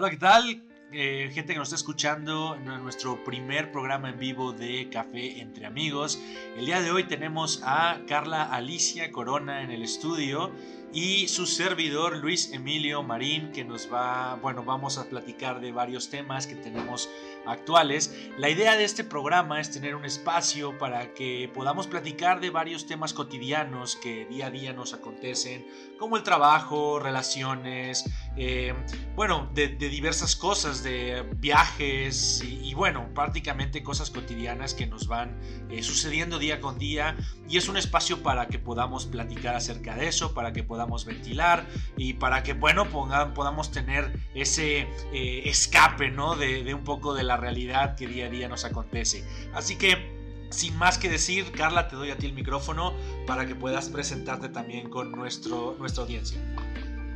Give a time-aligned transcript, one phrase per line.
[0.00, 0.62] Hola, ¿qué tal?
[0.92, 5.66] Eh, gente que nos está escuchando en nuestro primer programa en vivo de Café entre
[5.66, 6.18] Amigos.
[6.56, 10.52] El día de hoy tenemos a Carla Alicia Corona en el estudio
[10.92, 16.10] y su servidor Luis Emilio Marín que nos va, bueno, vamos a platicar de varios
[16.10, 17.08] temas que tenemos
[17.46, 18.16] actuales.
[18.36, 22.86] La idea de este programa es tener un espacio para que podamos platicar de varios
[22.86, 25.64] temas cotidianos que día a día nos acontecen,
[25.98, 28.04] como el trabajo, relaciones,
[28.36, 28.74] eh,
[29.14, 35.38] bueno, de, diversas cosas, de viajes y, bueno, prácticamente cosas cotidianas que nos van
[35.70, 37.16] eh, sucediendo día con día
[37.48, 41.66] y es un espacio para que podamos platicar acerca de eso, para que podamos ventilar
[41.96, 46.36] y para que, bueno, podamos tener ese eh, escape, ¿no?
[46.36, 49.24] De, de un poco de la realidad que día a día nos acontece.
[49.54, 52.92] Así que sin más que decir, Carla, te doy a ti el micrófono
[53.26, 56.40] para que puedas presentarte también con nuestro, nuestra audiencia.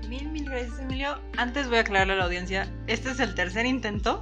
[0.08, 1.20] Mil, mil gracias, Emilio.
[1.36, 4.20] Antes voy a aclararle a la audiencia, este es el tercer intento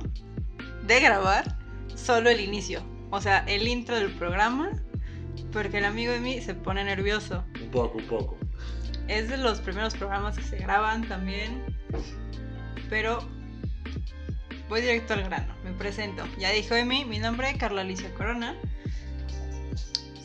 [0.86, 1.58] de grabar
[1.94, 4.70] solo el inicio, o sea, el intro del programa,
[5.52, 7.44] porque el amigo de mí se pone nervioso.
[7.62, 8.38] Un poco, un poco.
[9.12, 11.62] Es de los primeros programas que se graban también,
[12.88, 13.18] pero
[14.70, 16.26] voy directo al grano, me presento.
[16.38, 18.56] Ya dijo Emi, mi nombre es Carla Alicia Corona.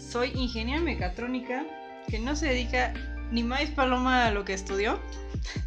[0.10, 1.66] Soy ingeniera mecatrónica
[2.08, 2.94] que no se dedica
[3.30, 5.02] ni más paloma a lo que estudió.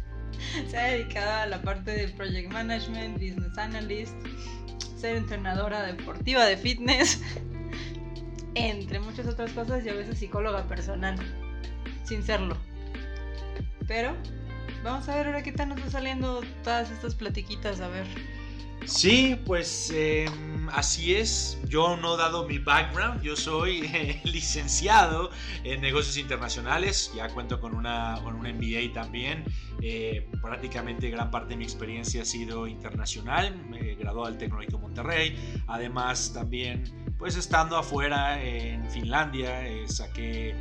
[0.67, 4.15] se ha dedicado a la parte de project management, business analyst,
[4.97, 7.21] ser entrenadora deportiva de fitness,
[8.55, 11.17] entre muchas otras cosas y a veces psicóloga personal,
[12.03, 12.57] sin serlo.
[13.87, 14.15] Pero
[14.83, 18.05] vamos a ver ahora qué tal nos está saliendo todas estas platiquitas, a ver.
[18.85, 21.59] Sí, pues em, así es.
[21.67, 23.21] Yo no he dado mi background.
[23.21, 25.29] Yo soy eh, licenciado
[25.63, 27.11] en negocios internacionales.
[27.15, 29.45] Ya cuento con, una, con un MBA también.
[29.81, 33.55] Eh, prácticamente gran parte de mi experiencia ha sido internacional.
[33.69, 35.63] Me gradué del Tecnológico Monterrey.
[35.67, 36.83] Además, también,
[37.17, 40.55] pues estando afuera en Finlandia, eh, saqué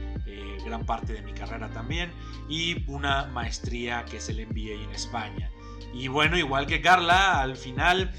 [0.65, 2.13] gran parte de mi carrera también.
[2.49, 5.51] Y una maestría que es el MBA en España.
[5.93, 8.13] Y bueno, igual que Carla, al final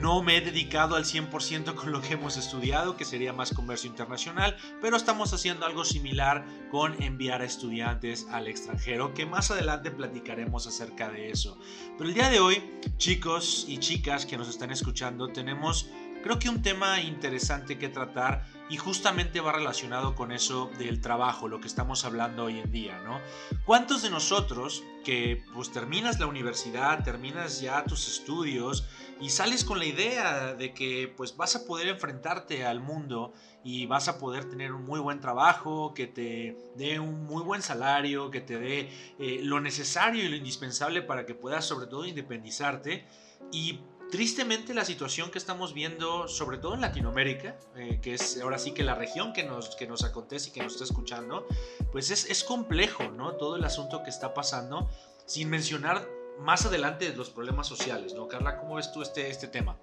[0.00, 3.90] no me he dedicado al 100% con lo que hemos estudiado, que sería más comercio
[3.90, 9.90] internacional, pero estamos haciendo algo similar con enviar a estudiantes al extranjero, que más adelante
[9.90, 11.58] platicaremos acerca de eso.
[11.96, 12.62] Pero el día de hoy,
[12.96, 15.88] chicos y chicas que nos están escuchando, tenemos
[16.22, 21.48] creo que un tema interesante que tratar y justamente va relacionado con eso del trabajo,
[21.48, 23.20] lo que estamos hablando hoy en día, ¿no?
[23.64, 28.86] ¿Cuántos de nosotros que pues terminas la universidad, terminas ya tus estudios
[29.20, 33.32] y sales con la idea de que pues vas a poder enfrentarte al mundo
[33.64, 37.62] y vas a poder tener un muy buen trabajo, que te dé un muy buen
[37.62, 42.04] salario, que te dé eh, lo necesario y lo indispensable para que puedas sobre todo
[42.04, 43.06] independizarte
[43.50, 43.80] y
[44.10, 48.72] Tristemente la situación que estamos viendo, sobre todo en Latinoamérica, eh, que es ahora sí
[48.72, 51.46] que la región que nos, que nos acontece y que nos está escuchando,
[51.92, 53.34] pues es, es complejo, ¿no?
[53.34, 54.88] Todo el asunto que está pasando,
[55.26, 56.08] sin mencionar
[56.38, 58.28] más adelante los problemas sociales, ¿no?
[58.28, 59.78] Carla, ¿cómo ves tú este, este tema?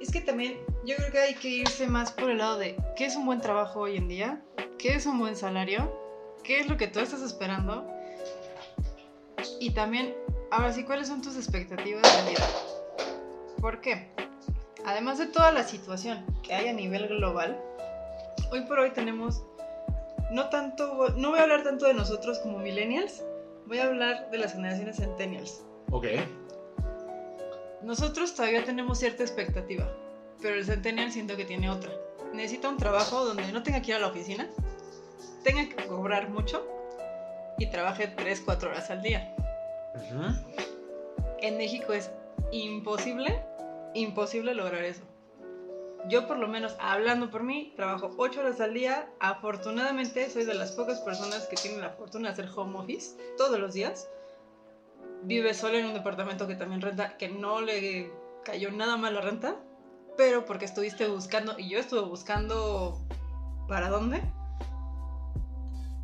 [0.00, 3.06] Es que también yo creo que hay que irse más por el lado de qué
[3.06, 4.44] es un buen trabajo hoy en día,
[4.78, 5.92] qué es un buen salario,
[6.44, 7.84] qué es lo que tú estás esperando
[9.60, 10.14] y también,
[10.50, 12.46] ahora sí, cuáles son tus expectativas de vida.
[13.60, 14.10] ¿Por qué?
[14.84, 17.60] Además de toda la situación que hay a nivel global,
[18.52, 19.44] hoy por hoy tenemos
[20.30, 23.24] no tanto, no voy a hablar tanto de nosotros como millennials,
[23.66, 25.64] voy a hablar de las generaciones centennials.
[25.90, 26.06] Ok.
[27.82, 29.88] Nosotros todavía tenemos cierta expectativa,
[30.40, 31.92] pero el centennial siento que tiene otra.
[32.32, 34.48] Necesita un trabajo donde no tenga que ir a la oficina,
[35.42, 36.66] tenga que cobrar mucho
[37.58, 39.34] y trabaje 3, 4 horas al día.
[41.40, 42.10] En México es
[42.52, 43.44] imposible,
[43.94, 45.02] imposible lograr eso.
[46.08, 49.10] Yo por lo menos, hablando por mí, trabajo 8 horas al día.
[49.18, 53.58] Afortunadamente soy de las pocas personas que tienen la fortuna de hacer home office todos
[53.58, 54.08] los días.
[55.22, 58.12] Vive solo en un departamento que también renta, que no le
[58.44, 59.56] cayó nada mal la renta,
[60.16, 63.00] pero porque estuviste buscando, y yo estuve buscando
[63.66, 64.22] para dónde.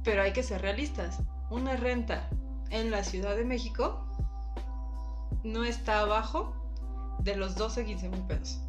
[0.02, 1.20] Pero hay que ser realistas.
[1.48, 2.28] Una renta
[2.70, 4.04] en la Ciudad de México
[5.44, 6.54] no está abajo
[7.20, 8.60] de los 12, 15 mil pesos.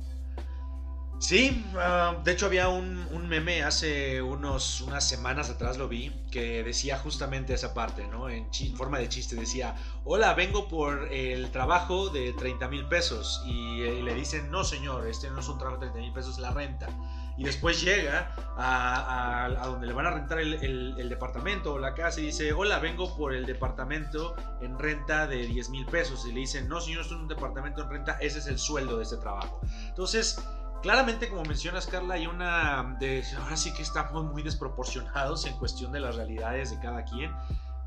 [1.20, 6.64] Sí, ah, de hecho había un, meme hace unos, unas semanas atrás lo vi que
[6.64, 8.28] decía justamente esa parte, ¿no?
[8.28, 8.46] En
[8.76, 9.74] forma de chiste decía,
[10.04, 15.08] hola, vengo por el trabajo de 30 mil pesos y, y, le dicen, no señor,
[15.08, 16.90] este no es un trabajo de 30 mil pesos, es la renta.
[17.38, 22.26] Y después llega a, donde le van a rentar el, departamento o la casa y
[22.26, 26.26] dice, hola, vengo por el departamento en renta de 10 mil pesos.
[26.28, 29.04] Y le dicen, no, señor, es un departamento en renta, ese es el sueldo de
[29.04, 29.62] este trabajo.
[29.88, 30.44] Entonces,
[30.82, 32.96] claramente, como mencionas, Carla, hay una...
[33.00, 37.32] De, ahora sí que estamos muy desproporcionados en cuestión de las realidades de cada quien.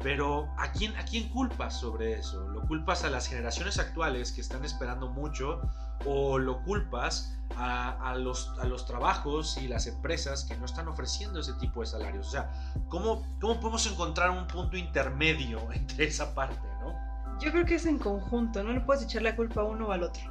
[0.01, 2.47] Pero ¿a quién, ¿a quién culpas sobre eso?
[2.49, 5.63] ¿Lo culpas a las generaciones actuales que están esperando mucho?
[6.05, 11.41] ¿O lo culpas a, los, a los trabajos y las empresas que no están ofreciendo
[11.41, 12.29] ese tipo de salarios?
[12.29, 12.51] O sea,
[12.89, 16.61] ¿cómo, cómo podemos encontrar un punto intermedio entre esa parte?
[16.81, 16.95] ¿no?
[17.41, 19.93] Yo creo que es en conjunto, no le puedes echar la culpa a uno o
[19.93, 20.23] al otro.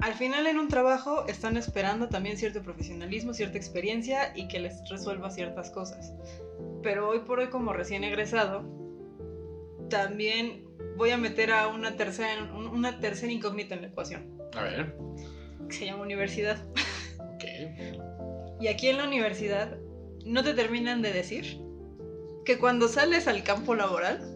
[0.00, 4.86] Al final en un trabajo están esperando también cierto profesionalismo, cierta experiencia y que les
[4.90, 6.12] resuelva ciertas cosas
[6.86, 8.62] pero hoy por hoy como recién egresado,
[9.90, 10.65] también
[10.96, 14.38] voy a meter a una tercera, una tercera incógnita en la ecuación.
[14.54, 14.96] A ver.
[15.68, 16.64] Que se llama universidad.
[17.18, 17.44] Ok.
[18.60, 19.76] Y aquí en la universidad
[20.24, 21.60] no te terminan de decir
[22.44, 24.34] que cuando sales al campo laboral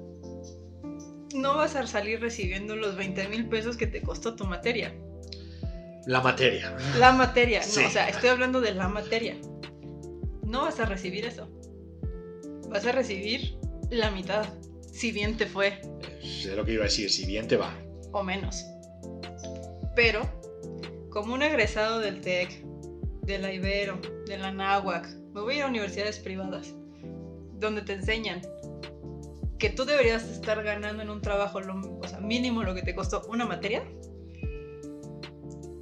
[1.35, 4.95] no vas a salir recibiendo los 20 mil pesos que te costó tu materia.
[6.07, 6.77] La materia.
[6.99, 9.37] La materia, no, o sea, estoy hablando de la materia.
[10.43, 11.49] No vas a recibir eso
[12.71, 13.59] vas a recibir
[13.91, 14.47] la mitad,
[15.00, 15.81] si bien te fue.
[16.23, 17.75] Sé lo que iba a decir, si bien te va.
[18.12, 18.67] O menos.
[19.97, 20.20] Pero,
[21.08, 22.62] como un egresado del TEC,
[23.23, 26.75] de la Ibero, de la NAWAC, me voy a ir a universidades privadas,
[27.55, 28.43] donde te enseñan
[29.58, 32.94] que tú deberías estar ganando en un trabajo lo, o sea, mínimo lo que te
[32.94, 33.82] costó una materia.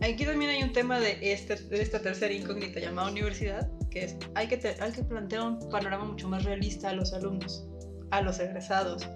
[0.01, 4.17] Aquí también hay un tema de, este, de esta tercera incógnita llamada universidad, que es,
[4.37, 7.67] hay que, hay que plantear un panorama mucho más realista a los alumnos,
[8.11, 9.09] a los egresados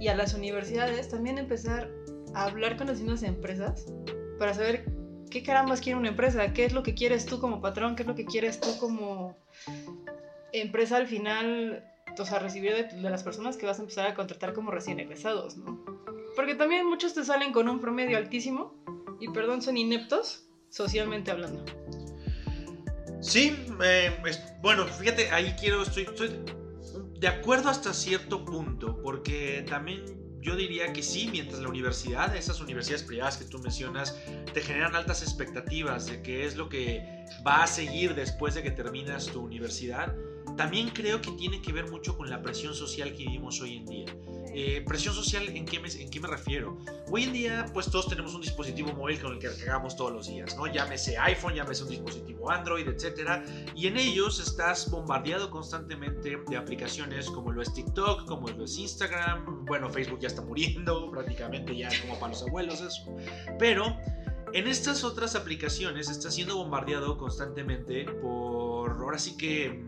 [0.00, 1.90] y a las universidades, también empezar
[2.34, 3.86] a hablar con las mismas empresas
[4.38, 4.84] para saber
[5.30, 8.08] qué carambas quiere una empresa, qué es lo que quieres tú como patrón, qué es
[8.08, 9.36] lo que quieres tú como
[10.52, 11.84] empresa al final,
[12.16, 15.56] o sea, recibir de, las personas que vas a empezar a contratar como recién egresados,
[15.56, 15.84] ¿no?
[16.36, 18.74] Porque también muchos te salen con un promedio altísimo
[19.20, 21.64] y perdón, son ineptos socialmente hablando.
[23.20, 24.12] Sí, eh,
[24.60, 26.06] bueno, fíjate, ahí quiero, estoy,
[27.18, 30.04] de acuerdo hasta cierto punto, porque también
[30.40, 34.14] yo diría que sí, mientras la universidad, esas universidades privadas que tú mencionas,
[34.52, 38.70] te generan altas expectativas de qué es lo que va a seguir después de que
[38.70, 40.14] terminas tu universidad,
[40.56, 43.86] también creo que tiene que ver mucho con la presión social que vivimos hoy en
[43.86, 44.06] día.
[44.56, 46.78] Eh, presión social, ¿en qué, me, ¿en qué me refiero?
[47.10, 50.28] Hoy en día, pues todos tenemos un dispositivo móvil con el que cargamos todos los
[50.28, 50.68] días, ¿no?
[50.68, 57.28] Llámese iPhone, llámese un dispositivo Android, etcétera, y en ellos estás bombardeado constantemente de aplicaciones
[57.28, 61.88] como lo es TikTok, como lo es Instagram, bueno, Facebook ya está muriendo, prácticamente ya
[62.02, 63.12] como para los abuelos eso,
[63.58, 63.98] pero
[64.52, 69.84] en estas otras aplicaciones estás siendo bombardeado constantemente por, ahora sí que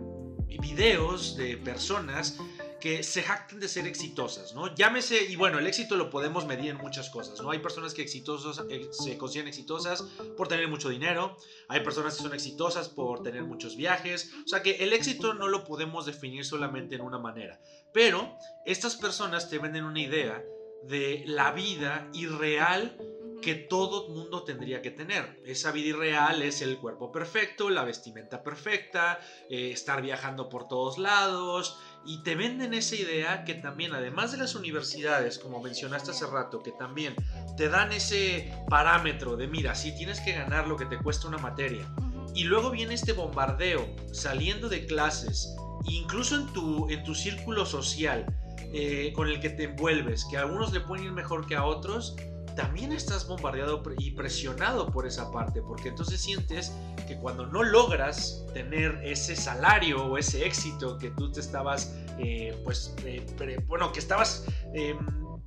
[0.61, 2.39] videos de personas
[2.81, 4.75] que se jactan de ser exitosas, ¿no?
[4.75, 7.51] Llámese, y bueno, el éxito lo podemos medir en muchas cosas, ¿no?
[7.51, 10.03] Hay personas que exitosos, eh, se consideran exitosas
[10.37, 11.37] por tener mucho dinero,
[11.69, 15.49] hay personas que son exitosas por tener muchos viajes, o sea que el éxito no
[15.49, 17.61] lo podemos definir solamente en una manera,
[17.93, 20.43] pero estas personas te venden una idea
[20.85, 22.97] de la vida irreal
[23.43, 25.41] que todo mundo tendría que tener.
[25.45, 30.99] Esa vida irreal es el cuerpo perfecto, la vestimenta perfecta, eh, estar viajando por todos
[30.99, 36.27] lados, y te venden esa idea que también, además de las universidades, como mencionaste hace
[36.27, 37.15] rato, que también
[37.57, 41.39] te dan ese parámetro de, mira, si tienes que ganar lo que te cuesta una
[41.39, 41.87] materia,
[42.35, 48.27] y luego viene este bombardeo saliendo de clases, incluso en tu, en tu círculo social,
[48.73, 51.65] eh, con el que te envuelves, que a algunos le pueden ir mejor que a
[51.65, 52.15] otros,
[52.57, 56.73] también estás bombardeado y presionado por esa parte, porque entonces sientes
[57.07, 62.59] que cuando no logras tener ese salario o ese éxito que tú te estabas, eh,
[62.65, 63.25] pues, eh,
[63.67, 64.99] bueno, que estabas em,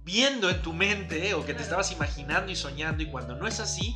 [0.03, 3.59] viendo en tu mente o que te estabas imaginando y soñando, y cuando no es
[3.59, 3.95] así,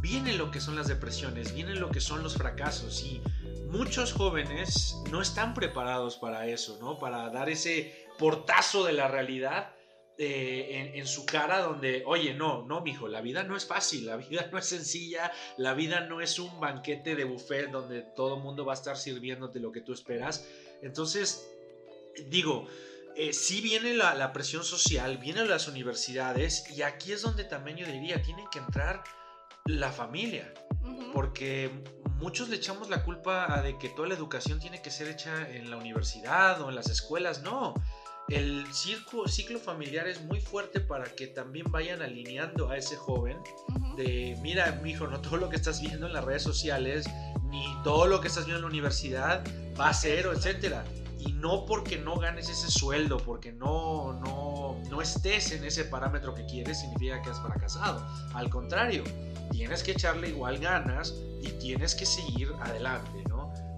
[0.00, 3.22] viene lo que son las depresiones, viene lo que son los fracasos y
[3.70, 6.98] muchos jóvenes no están preparados para eso, ¿no?
[6.98, 9.74] Para dar ese portazo de la realidad
[10.16, 14.16] eh, en, su cara donde, oye, no, no, mijo, la vida no es fácil, la
[14.16, 18.42] vida no es sencilla, la vida no es un banquete de buffet donde todo el
[18.42, 20.46] mundo va a estar sirviéndote lo que tú esperas.
[20.82, 21.50] Entonces,
[22.28, 22.68] digo,
[23.16, 27.86] eh, sí viene la, presión social, vienen las universidades y aquí es donde también yo
[27.86, 29.02] diría, tiene que entrar
[29.66, 30.54] la familia,
[31.12, 31.72] porque
[32.18, 35.50] muchos le echamos la culpa a de que toda la educación tiene que ser hecha
[35.50, 37.74] en la universidad o en las escuelas, no
[38.28, 43.38] el ciclo familiar es muy fuerte para que también vayan alineando a ese joven
[43.96, 47.06] de, mira, mi hijo, no todo lo que estás viendo en las redes sociales,
[47.50, 49.44] ni todo lo que estás viendo en la universidad
[49.78, 50.84] va a ser, etcétera.
[51.18, 56.34] Y no porque no ganes ese sueldo, porque no, no, no estés en ese parámetro
[56.34, 58.04] que quieres, significa que has fracasado.
[58.34, 59.04] Al contrario,
[59.50, 63.33] tienes que echarle igual ganas y tienes que seguir adelante, ¿no?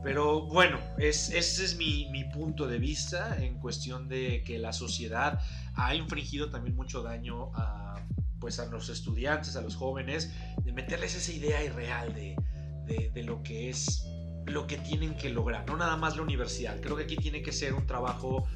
[0.07, 4.73] Pero bueno, es, ese es mi, mi, punto de vista en cuestión de que la
[4.73, 5.41] sociedad
[5.75, 8.07] ha infringido también mucho daño a,
[8.39, 10.33] pues a los estudiantes, a los jóvenes,
[10.63, 12.37] de meterles esa idea irreal de,
[12.85, 14.07] de, de lo que es
[14.45, 16.81] lo que tienen que lograr, no nada más la universidad.
[16.81, 18.47] Creo que aquí tiene que ser un trabajo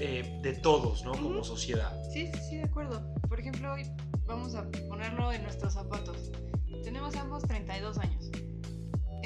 [0.00, 1.12] eh, de todos, ¿no?
[1.12, 1.92] Como sociedad.
[2.10, 3.14] Sí, sí, sí, de acuerdo.
[3.28, 3.90] Por ejemplo, hoy
[4.24, 6.30] vamos a ponerlo en nuestros zapatos.
[6.82, 8.30] Tenemos ambos 32 años.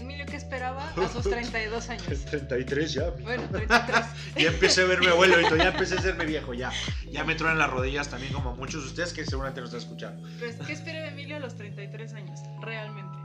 [0.06, 2.06] Emilio, ¿qué esperaba a sus 32 años?
[2.06, 3.10] 33 ya.
[3.10, 4.04] Bueno, 33.
[4.36, 6.70] ya empecé a verme abuelo, ya empecé a serme viejo, ya.
[7.10, 10.28] Ya me truenan las rodillas también como muchos de ustedes que seguramente nos están escuchando.
[10.38, 12.38] Pues, ¿qué espera Emilio a los 33 años?
[12.60, 13.18] Realmente.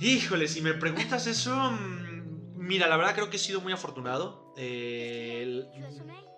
[0.00, 4.52] Híjole, si me preguntas eso, mm, mira, la verdad creo que he sido muy afortunado.
[4.58, 5.64] Eh,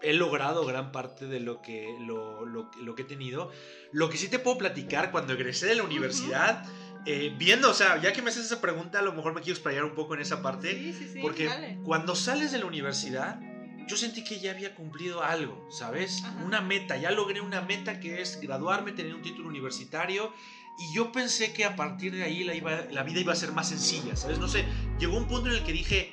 [0.02, 3.50] he logrado gran parte de lo que, lo, lo, lo, que he tenido.
[3.90, 6.64] Lo que sí te puedo platicar, cuando egresé de la universidad,
[7.06, 9.54] eh, viendo, o sea, ya que me haces esa pregunta, a lo mejor me quiero
[9.54, 10.72] explayar un poco en esa parte.
[10.72, 11.78] Sí, sí, sí, porque dale.
[11.84, 13.40] cuando sales de la universidad,
[13.86, 16.22] yo sentí que ya había cumplido algo, ¿sabes?
[16.24, 16.42] Ajá.
[16.44, 20.32] Una meta, ya logré una meta que es graduarme, tener un título universitario.
[20.78, 23.52] Y yo pensé que a partir de ahí la, iba, la vida iba a ser
[23.52, 24.38] más sencilla, ¿sabes?
[24.38, 24.64] No sé,
[24.98, 26.12] llegó un punto en el que dije,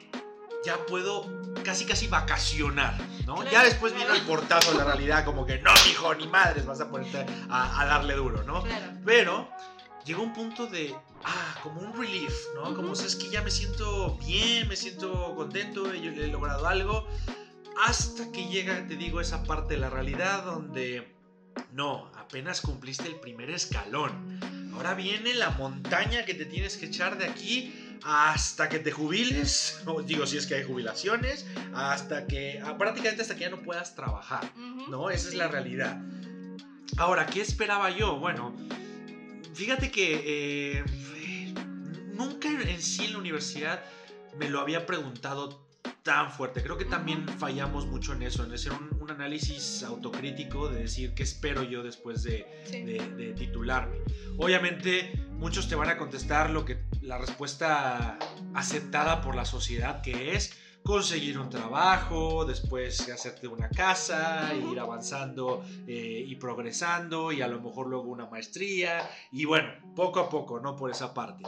[0.64, 2.96] ya puedo casi casi vacacionar,
[3.26, 3.36] ¿no?
[3.36, 4.14] Claro, ya después claro.
[4.14, 7.26] vino el portazo de la realidad, como que no, hijo, ni madres, vas a ponerte
[7.50, 8.62] a, a darle duro, ¿no?
[8.62, 8.94] Claro.
[9.04, 9.50] Pero
[10.06, 12.74] llegó un punto de, ah, como un relief, ¿no?
[12.76, 17.08] Como, es que ya me siento bien, me siento contento, he, he logrado algo,
[17.86, 21.14] hasta que llega, te digo, esa parte de la realidad donde,
[21.74, 24.40] no, apenas cumpliste el primer escalón.
[24.74, 29.82] Ahora viene la montaña que te tienes que echar de aquí hasta que te jubiles,
[29.86, 33.62] o digo si es que hay jubilaciones, hasta que, ah, prácticamente hasta que ya no
[33.62, 34.52] puedas trabajar.
[34.90, 35.10] ¿no?
[35.10, 36.02] Esa es la realidad.
[36.98, 38.20] Ahora, ¿qué esperaba yo?
[38.20, 38.54] Bueno,
[39.54, 40.84] fíjate que eh,
[42.14, 43.84] nunca en sí en la universidad
[44.38, 45.68] me lo había preguntado
[46.04, 46.64] tan fuerte.
[46.64, 51.14] Creo que también fallamos mucho en eso, en hacer un, un análisis autocrítico de decir
[51.14, 52.82] qué espero yo después de, Sí.
[52.82, 53.98] de, de titularme.
[54.38, 58.18] Obviamente muchos te van a contestar lo que la respuesta
[58.56, 65.64] aceptada por la sociedad que es conseguir un trabajo, después hacerte una casa, ir avanzando
[65.88, 70.60] eh, y progresando y a lo mejor luego una maestría y bueno, poco a poco,
[70.60, 70.76] ¿no?
[70.76, 71.44] Por esa parte.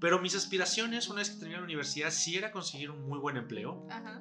[0.00, 3.36] Pero mis aspiraciones una vez que terminé la universidad sí era conseguir un muy buen
[3.36, 3.86] empleo.
[3.88, 4.20] Ajá.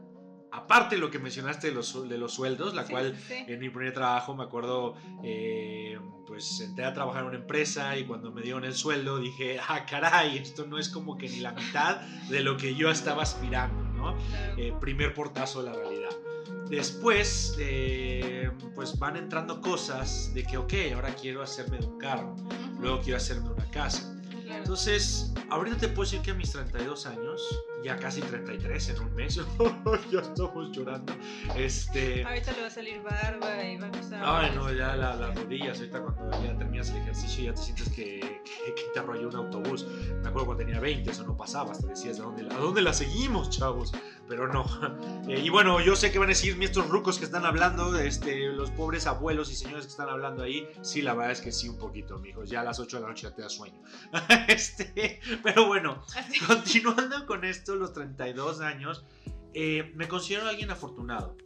[0.54, 3.70] Aparte lo que mencionaste de los, de los sueldos, la Sí, cual sí, en mi
[3.70, 8.42] primer trabajo me acuerdo, eh, pues entré a trabajar en una empresa y cuando me
[8.42, 12.42] dieron el sueldo dije, ah, caray, esto no es como que ni la mitad de
[12.42, 14.16] lo que yo estaba aspirando, ¿no?
[14.58, 16.10] Eh, primer portazo de la realidad.
[16.70, 22.36] Después, eh, pues van entrando cosas de que, ok, ahora quiero hacerme de un carro,
[22.80, 24.16] luego quiero hacerme una casa.
[24.50, 27.42] Entonces, ahorita te puedo decir que a mis 32 años,
[27.84, 29.36] ya casi 33 en un mes,
[30.12, 31.14] ya estamos llorando,
[31.56, 32.24] este...
[32.24, 34.40] Ahorita le va a salir barba y va a.
[34.40, 37.90] Ay, no, ya la- las rodillas, ahorita cuando ya terminas el ejercicio ya te sientes
[37.90, 39.86] que, que, que te arrolló un autobús.
[40.22, 42.94] Me acuerdo cuando tenía 20, eso no pasaba, hasta decías, ¿a dónde, ¿a dónde la
[42.94, 43.92] seguimos, chavos?
[44.28, 44.66] Pero no.
[45.28, 48.48] Eh, y bueno, yo sé que van a decir estos rucos que están hablando, este,
[48.48, 50.68] los pobres abuelos y señores que están hablando ahí.
[50.82, 52.50] Sí, la verdad es que sí, un poquito, mijos.
[52.50, 53.80] Ya a las 8 de la noche ya te da sueño.
[54.48, 56.04] este, pero bueno.
[56.48, 59.06] Continuando con esto, los 32 años,
[59.54, 61.38] eh, me considero alguien afortunado.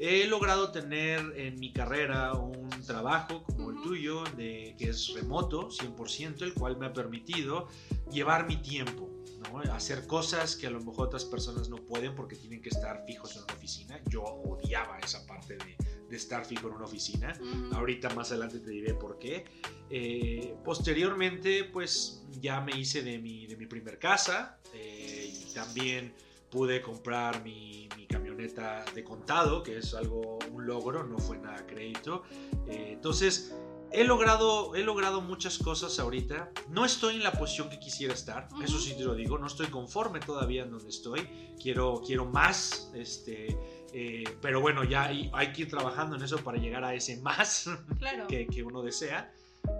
[0.00, 5.70] He logrado tener en mi carrera un trabajo como el tuyo, de, que es remoto,
[5.70, 7.66] 100%, el cual me ha permitido
[8.12, 9.58] llevar mi tiempo, ¿no?
[9.72, 13.34] hacer cosas que a lo mejor otras personas no pueden porque tienen que estar fijos
[13.34, 14.00] en una oficina.
[14.08, 15.76] Yo odiaba esa parte de,
[16.08, 17.36] de estar fijo en una oficina.
[17.40, 17.74] Ujú.
[17.74, 19.44] Ahorita más adelante te diré por qué.
[19.90, 26.14] Eh, posteriormente, pues ya me hice de mi, de mi primer casa eh, también
[26.50, 31.66] pude comprar mi, mi camioneta de contado, que es algo, un logro, no fue nada
[31.66, 32.22] crédito.
[32.66, 33.54] Eh, entonces,
[33.90, 36.50] he logrado, he logrado muchas cosas ahorita.
[36.68, 38.62] No estoy en la posición que quisiera estar, Ujú.
[38.62, 41.28] eso sí te lo digo, no estoy conforme todavía en donde estoy.
[41.60, 43.58] Quiero, quiero más, este,
[43.92, 47.18] eh, pero bueno, ya hay, hay que ir trabajando en eso para llegar a ese
[47.18, 48.26] más Claro.
[48.28, 49.32] que, que uno desea.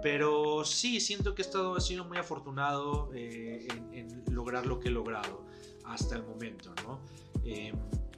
[0.03, 4.79] Pero sí, siento que he, estado, he sido muy afortunado eh, en, en lograr lo
[4.79, 5.49] que he logrado
[5.89, 6.99] hasta el momento, ¿no?
[7.43, 7.73] Eh,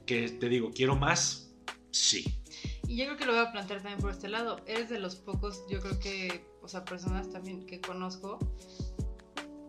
[0.06, 1.50] que te digo, ¿quiero más?
[1.90, 2.38] Sí.
[2.86, 4.60] Y yo creo que lo voy a plantear también por este lado.
[4.66, 8.38] Eres de los pocos, yo creo que, o sea, personas también que conozco,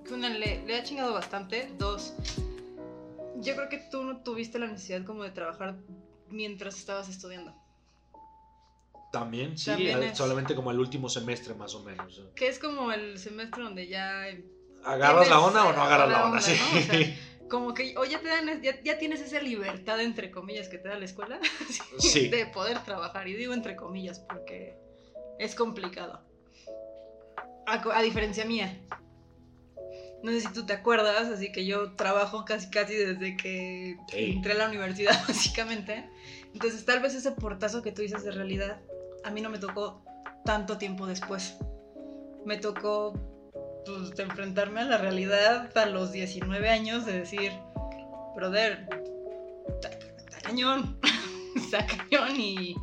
[0.05, 2.13] que una le, le ha chingado bastante, dos,
[3.37, 5.77] yo creo que tú no tuviste la necesidad como de trabajar
[6.29, 7.53] mientras estabas estudiando.
[9.11, 12.21] También, sí, También al- es- solamente como el último semestre más o menos.
[12.35, 14.23] Que es como el semestre donde ya
[14.85, 16.37] ¿Agarras la onda o no eh, agarras la la onda?
[16.37, 16.55] onda, Sí.
[16.59, 16.79] ¿no?
[16.79, 17.15] O sea,
[17.53, 20.89] como que o ya te dan ya, ya tienes esa libertad entre comillas que te
[20.89, 21.39] da la escuela
[21.99, 22.27] Sí.
[22.29, 23.27] de poder trabajar.
[23.27, 24.75] Y digo entre comillas porque
[25.37, 26.19] es complicado.
[27.67, 28.81] A, a diferencia mía.
[30.23, 34.31] No sé si tú te acuerdas así que yo trabajo casi casi desde que Sí.
[34.31, 36.09] entré a la universidad básicamente.
[36.53, 38.81] Entonces tal vez ese portazo que tú dices de realidad
[39.23, 40.03] a mí no me tocó
[40.43, 41.55] tanto tiempo después.
[42.45, 43.13] Me tocó
[43.85, 47.51] pues, de enfrentarme a la realidad a los 19 años de decir,
[48.35, 48.87] brother,
[49.67, 49.91] está,
[50.41, 50.99] cañón,
[51.55, 52.75] está cañón y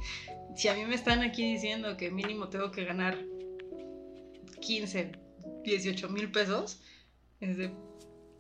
[0.57, 3.19] si a mí me están aquí diciendo que mínimo tengo que ganar
[4.61, 5.13] 15,
[5.65, 6.81] 18 mil pesos,
[7.41, 7.73] es de,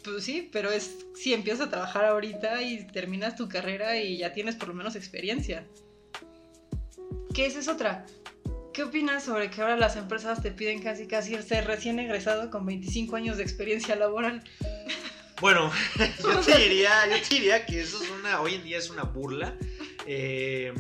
[0.05, 4.33] pues sí, pero es si empiezas a trabajar ahorita y terminas tu carrera y ya
[4.33, 5.67] tienes por lo menos experiencia.
[7.35, 8.07] ¿Qué esa es otra?
[8.72, 12.64] ¿Qué opinas sobre que ahora las empresas te piden casi casi ser recién egresado con
[12.66, 14.44] 25 años de experiencia laboral?
[15.40, 15.72] Bueno,
[16.22, 19.02] yo te diría, yo te diría que eso es una, hoy en día es una
[19.02, 19.56] burla.
[20.06, 20.72] Eh,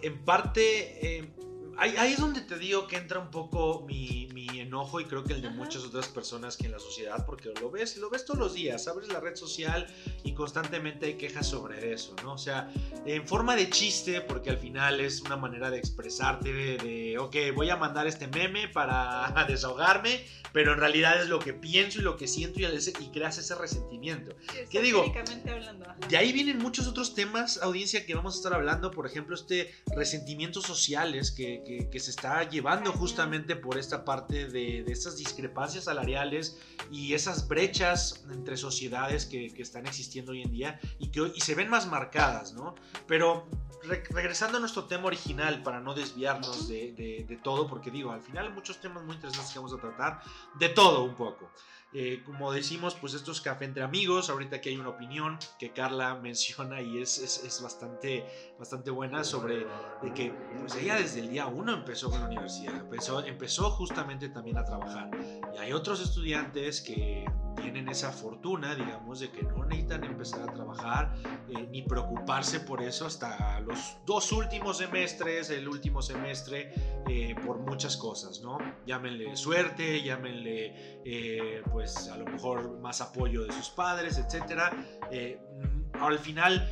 [0.00, 1.28] en parte, eh,
[1.76, 5.24] ahí, ahí es donde te digo que entra un poco mi, mi enojo y creo
[5.24, 5.56] que el de Ajá.
[5.56, 8.86] muchas otras personas que en la sociedad, porque lo ves, lo ves todos los días,
[8.88, 9.86] abres la red social
[10.22, 12.34] y constantemente hay quejas sobre eso, ¿no?
[12.34, 12.72] O sea,
[13.06, 17.36] en forma de chiste, porque al final es una manera de expresarte, de, de, ok,
[17.54, 22.02] voy a mandar este meme para desahogarme, pero en realidad es lo que pienso y
[22.02, 24.36] lo que siento y, y creas ese resentimiento.
[24.70, 25.04] ¿Qué digo?
[25.50, 25.84] Hablando.
[25.84, 25.96] ajá.
[26.08, 28.90] De ahí vienen muchos otros temas, audiencia, que vamos a estar hablando.
[28.90, 34.33] Por ejemplo, este resentimientos sociales que, que- que se está llevando justamente por esta parte
[34.34, 36.58] de, estas discrepancias salariales
[36.90, 41.54] y esas brechas entre sociedades que, están existiendo hoy en día y que hoy- se
[41.54, 42.74] ven más marcadas, ¿no?
[43.06, 43.46] Pero
[43.84, 48.22] re- regresando a nuestro tema original, para no desviarnos de, de- todo, porque digo, al
[48.22, 50.20] final muchos temas muy interesantes que vamos a tratar,
[50.58, 51.50] de todo un poco.
[51.94, 54.28] Eh, como decimos, pues esto es café entre amigos.
[54.28, 58.24] Ahorita que hay una opinión que Carla menciona y es, es, es bastante,
[58.58, 59.66] bastante buena sobre
[60.02, 64.28] de que pues ella desde el día uno empezó con la universidad, empezó, empezó justamente
[64.28, 65.10] también a trabajar.
[65.54, 70.52] Y hay otros estudiantes que tienen esa fortuna, digamos, de que no necesitan empezar a
[70.52, 71.14] trabajar
[71.48, 76.72] eh, ni preocuparse por eso hasta los dos últimos semestres, el último semestre,
[77.08, 78.58] eh, por muchas cosas, ¿no?
[78.86, 84.72] Llámenle suerte, llámenle, eh, pues a lo mejor más apoyo de sus padres, etcétera.
[85.10, 86.66] Eh, mm, al final,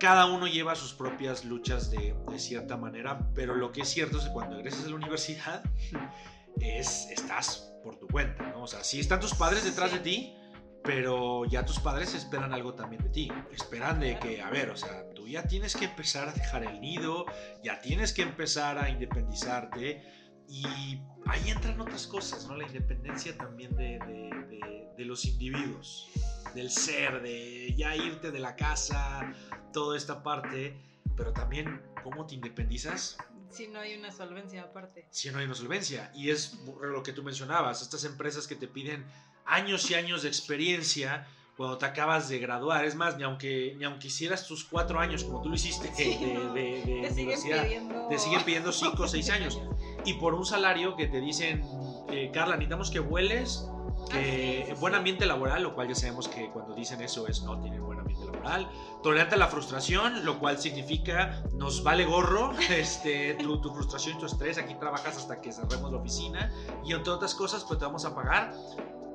[0.00, 4.18] cada uno lleva sus propias luchas de, de cierta manera, pero lo que es cierto
[4.18, 5.62] es que cuando egresas de la universidad,
[6.60, 8.62] es, estás por tu cuenta, ¿no?
[8.64, 9.98] O sea, sí están tus padres detrás Sí.
[9.98, 10.34] de ti,
[10.82, 13.30] pero ya tus padres esperan algo también de ti.
[13.52, 16.80] Esperan de que, a ver, o sea, tú ya tienes que empezar a dejar el
[16.80, 17.24] nido,
[17.62, 20.02] ya tienes que empezar a independizarte
[20.50, 22.56] y ahí entran otras cosas, ¿no?
[22.56, 26.08] La independencia también de, de- de- de los individuos,
[26.54, 29.32] del ser, de ya irte de la casa,
[29.72, 30.76] toda esta parte,
[31.16, 33.16] pero también cómo te independizas
[33.50, 35.06] Si no hay una solvencia aparte.
[35.10, 36.10] si no hay una solvencia.
[36.14, 39.06] Y es lo que tú mencionabas, estas empresas que te piden
[39.46, 41.26] años y años de experiencia
[41.60, 42.86] cuando te acabas de graduar.
[42.86, 45.94] Es más, ni aunque, ni aunque hicieras tus cuatro años como tú lo hiciste de,
[45.94, 48.06] Sí, de- de- de Te universidad, pidiendo.
[48.08, 49.60] te siguen pidiendo cinco o seis años.
[50.06, 51.62] Y por un salario que te dicen,
[52.08, 53.68] eh, Carla, necesitamos que vueles,
[54.10, 57.26] que Ah, sí, sí, buen ambiente laboral, lo cual ya sabemos que cuando dicen eso
[57.28, 58.66] es no tienen buen ambiente laboral.
[59.02, 64.18] Tolerante a la frustración, lo cual significa nos vale gorro este, tu, tu frustración y
[64.20, 64.56] tu estrés.
[64.56, 66.50] Aquí trabajas hasta que cerremos la oficina.
[66.86, 68.54] Y entre otras cosas, pues te vamos a pagar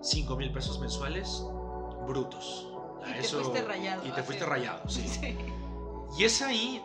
[0.03, 1.43] 5 mil pesos mensuales
[2.05, 2.67] brutos.
[3.07, 4.05] Y A te fuiste rayado.
[4.05, 5.07] Y te fuiste rayado, sí.
[5.07, 5.37] Sí.
[6.17, 6.81] Y es ahí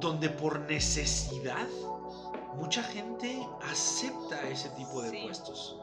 [0.00, 1.66] donde por necesidad
[2.56, 5.20] mucha gente acepta ese tipo de Sí.
[5.24, 5.76] puestos.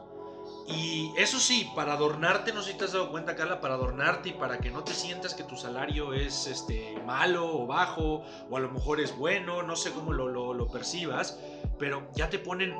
[0.68, 4.28] Y eso sí, para adornarte, no sé si te has dado cuenta, Carla, para adornarte
[4.28, 8.56] y para que no te sientas que tu salario es este, malo o bajo, o
[8.56, 11.36] a lo mejor es bueno, no sé cómo lo, lo- lo percibas,
[11.78, 12.74] pero ya te ponen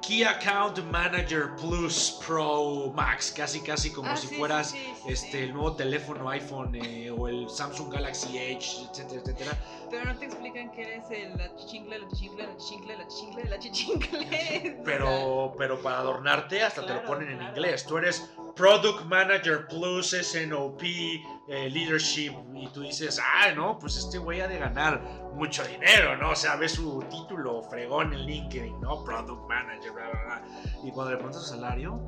[0.00, 4.92] Key Account Manager Plus Pro Max, casi casi como Ah, si sí, fueras sí, sí,
[5.04, 9.58] sí, este, el nuevo teléfono iPhone eh, o el Samsung Galaxy Edge, etcétera, etcétera.
[9.90, 13.44] Pero no te explican que eres el, la chichincle, la chichincle, la chichincle, la chichincle,
[13.44, 14.80] la chichincle.
[14.84, 17.84] Pero, pero para adornarte hasta te lo ponen en inglés.
[17.84, 24.18] Tú eres Product Manager Plus SNOP eh, Leadership y tú dices, ah, no, pues este
[24.18, 25.00] güey ha de ganar
[25.34, 26.30] mucho dinero, ¿no?
[26.30, 29.04] O sea, ves su título fregón en LinkedIn, ¿no?
[29.04, 30.42] Product Manager, bla, bla, bla.
[30.82, 32.00] Y cuando le preguntas su salario,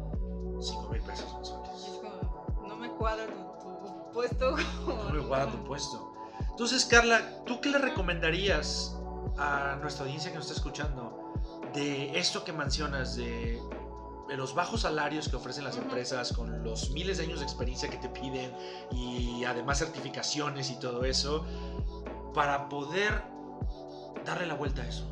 [0.60, 1.86] 5 mil pesos Es mensuales.
[2.66, 4.56] no me cuadra tu, tu puesto.
[5.10, 6.12] Muy guarda tu puesto.
[6.50, 8.98] Entonces, Carla, ¿tú qué le recomendarías
[9.38, 11.32] a nuestra audiencia que nos está escuchando
[11.72, 13.62] de esto que mencionas, de,
[14.36, 17.96] los bajos salarios que ofrecen las empresas, con los miles de años de experiencia que
[17.96, 18.52] te piden
[18.92, 21.44] y además certificaciones y todo eso,
[22.34, 23.22] para poder
[24.24, 25.06] darle la vuelta a eso?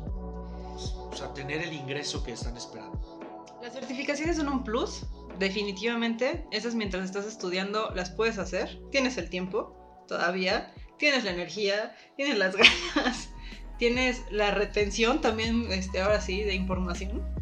[1.11, 3.19] O sea, tener el ingreso que están esperando.
[3.61, 5.05] Las certificaciones son un plus,
[5.37, 6.47] definitivamente.
[6.51, 8.79] Esas mientras estás estudiando las puedes hacer.
[8.91, 12.55] Tienes el tiempo todavía, tienes la energía, tienes las
[12.95, 13.29] ganas,
[13.77, 17.38] tienes la retención también, este, ahora sí, de información.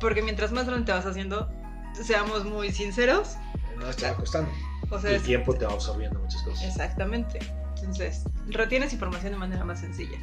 [0.00, 1.50] Porque mientras más grande te vas haciendo,
[1.92, 3.36] seamos muy sinceros,
[3.78, 4.50] No está costando.
[4.90, 6.64] o sea, El es- tiempo te va absorbiendo muchas cosas.
[6.64, 7.38] Exactamente.
[7.76, 10.18] Entonces, retienes información de manera más sencilla.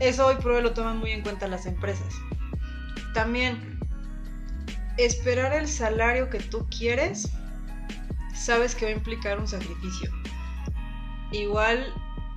[0.00, 2.14] Eso hoy por hoy lo toman muy en cuenta las empresas.
[3.14, 3.78] También,
[4.96, 7.30] esperar el salario que tú quieres,
[8.34, 10.10] sabes que va a implicar un sacrificio.
[11.32, 11.92] Igual,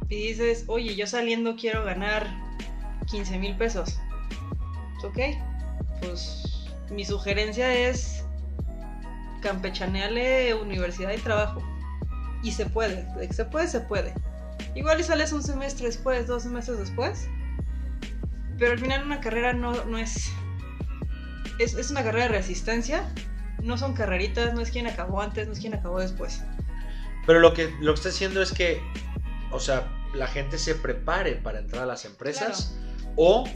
[0.10, 2.28] y dices, oye, yo saliendo quiero ganar
[3.08, 4.00] 15 mil pesos.
[5.04, 5.17] Ok,
[6.01, 6.43] pues
[6.89, 8.23] mi sugerencia es
[9.41, 11.61] campechanearle universidad y trabajo.
[12.43, 14.13] Y se puede, de que se puede, se puede.
[14.75, 17.27] Igual y sales un semestre después, dos semestres después.
[18.57, 20.31] Pero al final una carrera no, no es,
[21.59, 21.73] es...
[21.73, 23.07] Es una carrera de resistencia.
[23.61, 26.43] No son carreritas, no es quien acabó antes, no es quien acabó después.
[27.25, 28.81] Pero lo que, lo que está haciendo es que,
[29.51, 32.75] o sea, la gente se prepare para entrar a las empresas
[33.15, 33.47] o,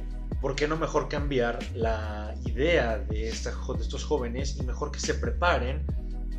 [0.41, 5.13] ¿por qué no mejor cambiar la idea de, de estos jóvenes y mejor que se
[5.13, 5.85] preparen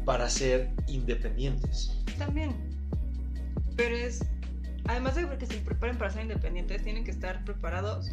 [0.05, 1.93] para ser independientes?
[2.19, 2.55] También.
[3.77, 4.25] Pero es...
[4.89, 8.13] Además de que se preparen para ser independientes, tienen que estar preparados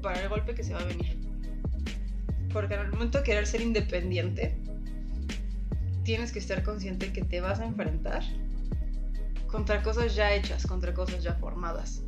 [0.00, 1.18] para el golpe que se va a venir.
[2.52, 4.58] Porque al momento de querer ser independiente,
[6.04, 8.22] tienes que estar consciente que te vas a enfrentar
[9.48, 12.02] contra cosas ya hechas, contra cosas ya formadas.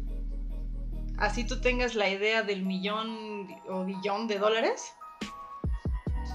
[1.20, 4.94] Así tú tengas la idea del millón o billón de dólares,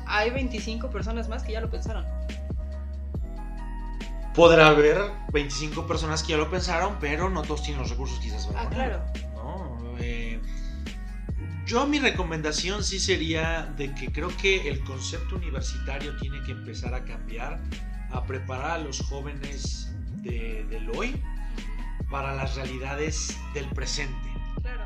[0.06, 2.06] hay 25 personas más que ya lo pensaron.
[4.36, 4.98] Podrá haber
[5.32, 8.70] 25 personas que ya lo pensaron, pero no todos tienen los recursos quizás para Ah,
[8.70, 9.02] ponerlo.
[9.14, 9.30] claro.
[9.36, 9.98] ¿no?
[10.00, 10.40] Eh,
[11.66, 16.94] yo mi recomendación sí sería de que creo que el concepto universitario tiene que empezar
[16.94, 17.60] a cambiar,
[18.12, 21.20] a preparar a los jóvenes de- del hoy
[22.12, 24.30] para las realidades del presente.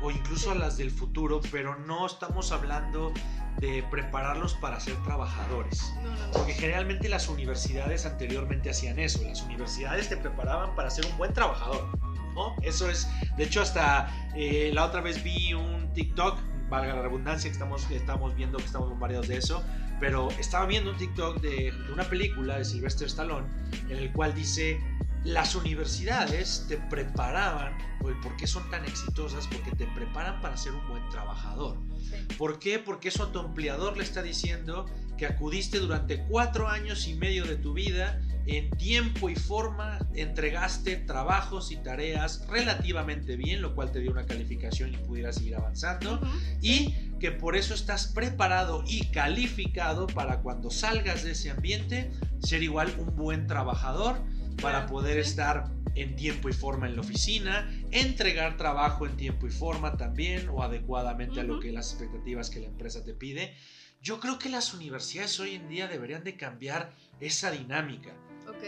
[0.02, 3.12] O incluso a las del futuro, pero no estamos hablando
[3.58, 5.92] de prepararlos para ser trabajadores.
[5.96, 6.32] No, no, no.
[6.32, 9.22] Porque generalmente las universidades anteriormente hacían eso.
[9.24, 11.88] Las universidades te preparaban para ser un buen trabajador.
[12.34, 12.54] ¿no?
[12.62, 17.50] Eso es, de hecho, hasta eh, la otra vez vi un TikTok, valga la redundancia,
[17.50, 19.62] que estamos, que estamos viendo que estamos bombardeados de eso,
[19.98, 23.46] pero estaba viendo un TikTok de, de una película de Sylvester Stallone
[23.90, 24.80] en el cual dice,
[25.24, 29.46] las universidades te preparaban, ¿por qué son tan exitosas?
[29.46, 31.76] Porque te preparan para ser un buen trabajador.
[32.00, 32.36] Sí.
[32.38, 32.78] ¿Por qué?
[32.78, 34.86] Porque eso a tu empleador le está diciendo
[35.18, 40.96] que acudiste durante cuatro años y medio de tu vida en tiempo y forma, entregaste
[40.96, 46.20] trabajos y tareas relativamente bien, lo cual te dio una calificación y pudieras seguir avanzando,
[46.62, 52.10] y que por eso estás preparado y calificado para cuando salgas de ese ambiente
[52.42, 54.16] ser igual un buen trabajador
[54.60, 55.30] para poder sí.
[55.30, 60.48] estar en tiempo y forma en la oficina, entregar trabajo en tiempo y forma también
[60.48, 63.54] o adecuadamente a lo que las expectativas que la empresa te pide.
[64.02, 68.14] Yo creo que las universidades hoy en día deberían de cambiar esa dinámica.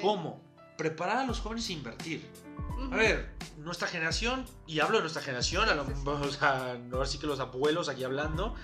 [0.01, 0.41] ¿Cómo?
[0.77, 2.27] Preparar a los jóvenes a invertir.
[2.91, 7.19] A ver, nuestra generación, y hablo de nuestra generación, a lo, o sea, no así
[7.19, 8.55] que los abuelos aquí hablando,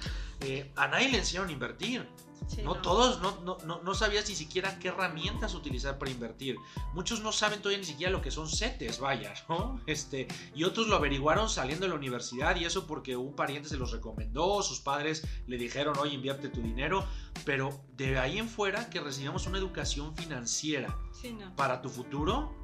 [0.41, 2.07] eh, a nadie le enseñaron a invertir.
[2.47, 6.57] Sí, no, todos, no, no, no, no sabías ni siquiera qué herramientas utilizar para invertir.
[6.95, 9.81] Muchos no saben todavía ni siquiera lo que son CETES, vaya, ¿no?
[9.87, 13.77] Este, y otros lo averiguaron saliendo de la universidad y eso porque un pariente se
[13.77, 17.05] los recomendó, sus padres le dijeron, oye, invierte tu dinero,
[17.45, 21.55] pero de ahí en fuera que recibamos una educación financiera Sí, no.
[21.57, 22.55] para tu futuro,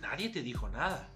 [0.00, 1.08] nadie te dijo nada.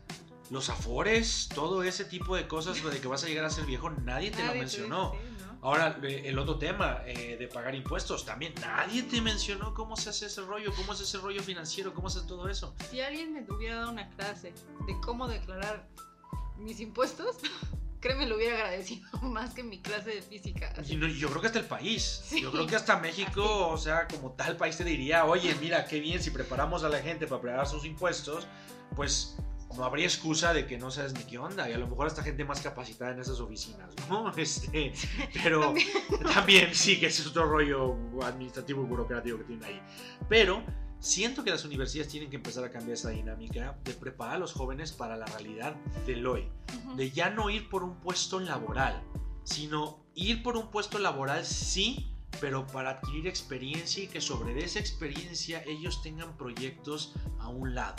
[0.51, 3.91] Los afores, todo ese tipo de cosas de que vas a llegar a ser viejo,
[3.91, 5.13] nadie te lo mencionó.
[5.15, 5.26] ¿no?
[5.63, 10.27] Ahora, el otro tema eh, de pagar impuestos, también nadie te mencionó cómo se hace
[10.27, 12.75] ese rollo, cómo es ese rollo financiero, cómo se hace todo eso.
[12.91, 14.53] Si alguien me hubiera dado una clase
[14.87, 15.87] de cómo declarar
[16.59, 17.37] mis impuestos,
[18.01, 20.73] créeme, lo hubiera agradecido más que mi clase de física.
[20.79, 20.93] Así.
[20.95, 22.43] Y no- y yo creo que hasta el país, Sí.
[22.43, 25.99] yo creo que hasta México, o sea, como tal país te diría, oye, mira, qué
[26.01, 28.47] bien si preparamos a la gente para preparar sus impuestos,
[28.95, 29.37] pues
[29.77, 32.23] no habría excusa de que no sabes ni qué onda, y a lo mejor hasta
[32.23, 34.33] gente más capacitada en esas oficinas, ¿no?
[34.37, 34.93] Este,
[35.43, 35.89] pero También.
[36.35, 39.81] también sí que es otro rollo administrativo y burocrático que tienen ahí.
[40.29, 40.63] Pero
[40.99, 44.53] siento que las universidades tienen que empezar a cambiar esa dinámica de preparar a los
[44.53, 45.75] jóvenes para la realidad
[46.07, 46.49] del hoy,
[46.97, 49.03] de ya no ir por un puesto laboral,
[49.45, 54.79] sino ir por un puesto laboral sí, pero para adquirir experiencia y que sobre esa
[54.79, 57.97] experiencia ellos tengan proyectos a un lado.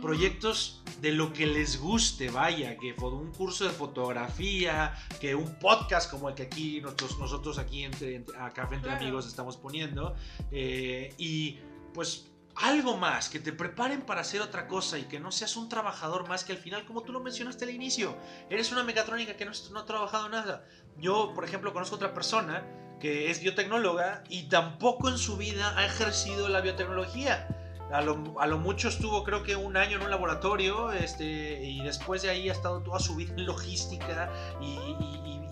[0.00, 6.10] Proyectos de lo que les guste, vaya, que un curso de fotografía, que un podcast
[6.10, 10.14] como el que aquí nosotros, nosotros aquí entre, acá frente amigos estamos poniendo,
[10.50, 11.58] eh, y
[11.92, 15.68] pues algo más, que te preparen para hacer otra cosa y que no seas un
[15.68, 18.16] trabajador más que al final, como tú lo mencionaste al inicio,
[18.48, 20.64] eres una megatrónica que no, no ha trabajado nada.
[20.98, 22.64] Yo, por ejemplo, conozco otra persona
[23.00, 27.48] que es biotecnóloga y tampoco en su vida ha ejercido la biotecnología.
[27.92, 31.82] A lo, a lo, mucho estuvo creo que un año en un laboratorio este, y
[31.82, 34.78] después de ahí ha estado toda su vida en logística y,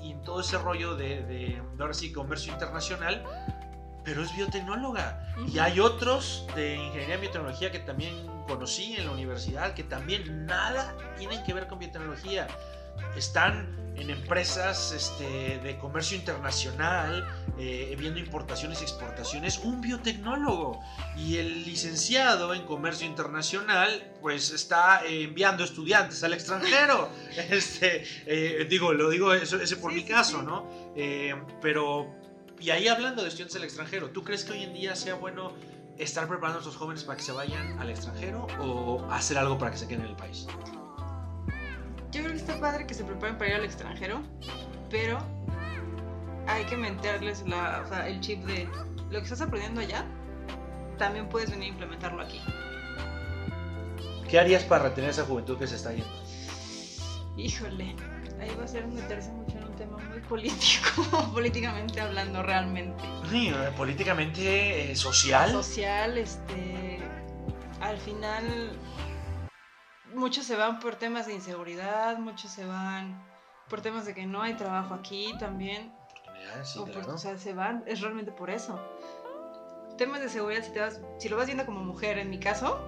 [0.02, 3.24] y, en todo ese rollo de, de, ahora sí, comercio internacional
[4.04, 5.34] pero es biotecnóloga.
[5.46, 10.46] Y hay otros de ingeniería en biotecnología que también conocí en la universidad que también
[10.46, 12.48] nada tienen que ver con biotecnología.
[13.16, 17.26] Están en empresas este, de comercio internacional,
[17.58, 20.80] eh, viendo importaciones y exportaciones, un biotecnólogo.
[21.16, 27.10] Y el licenciado en comercio internacional, pues está enviando estudiantes al extranjero.
[27.50, 30.66] este, eh, digo, lo digo eso, ese por mi caso, ¿no?
[30.96, 32.22] Eh, pero
[32.62, 35.52] y ahí hablando de estudiantes del extranjero, ¿tú crees que hoy en día sea bueno
[35.98, 39.72] estar preparando a nuestros jóvenes para que se vayan al extranjero o hacer algo para
[39.72, 40.46] que se queden en el país?
[42.12, 44.20] Yo creo que está padre que se preparen para ir al extranjero,
[44.90, 45.18] pero
[46.46, 48.68] hay que meterles la, o sea, el chip de
[49.10, 50.04] lo que estás aprendiendo allá,
[50.98, 52.40] también puedes venir a implementarlo aquí.
[54.28, 56.10] ¿Qué harías para retener esa juventud que se está yendo?
[57.36, 57.96] Híjole,
[58.40, 63.02] ahí va a ser meterse mucho en un tema muy político, políticamente hablando realmente.
[63.30, 65.50] Sí, eh, políticamente eh, social.
[65.50, 66.98] Social, este,
[67.80, 68.72] al final
[70.14, 73.22] muchos se van por temas de inseguridad, muchos se van
[73.68, 75.92] por temas de que no hay trabajo aquí también.
[76.64, 78.80] Sí, o, o sea, se van, es realmente por eso.
[79.96, 82.80] Temas de seguridad, si, te vas, si lo vas viendo como mujer, en mi caso,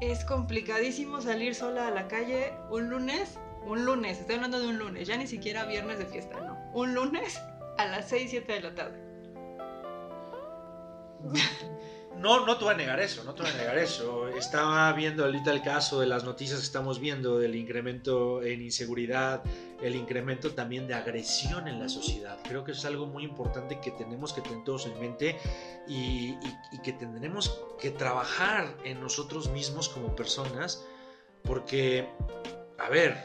[0.00, 4.78] es complicadísimo salir sola a la calle un lunes, un lunes, estoy hablando de un
[4.78, 7.40] lunes, ya ni siquiera viernes de fiesta, no, un lunes
[7.78, 8.98] a las 6, 7 de la tarde.
[12.16, 14.28] No, no te voy a negar eso, no te voy a negar eso.
[14.28, 19.42] Estaba viendo ahorita el caso de las noticias que estamos viendo del incremento en inseguridad,
[19.80, 22.38] el incremento también de agresión en la sociedad.
[22.42, 25.38] Creo que es algo muy importante que tenemos que tener todos en mente
[25.86, 26.36] y,
[26.82, 30.84] que tendremos que trabajar en nosotros mismos como personas
[31.42, 32.08] porque,
[32.78, 33.16] a ver,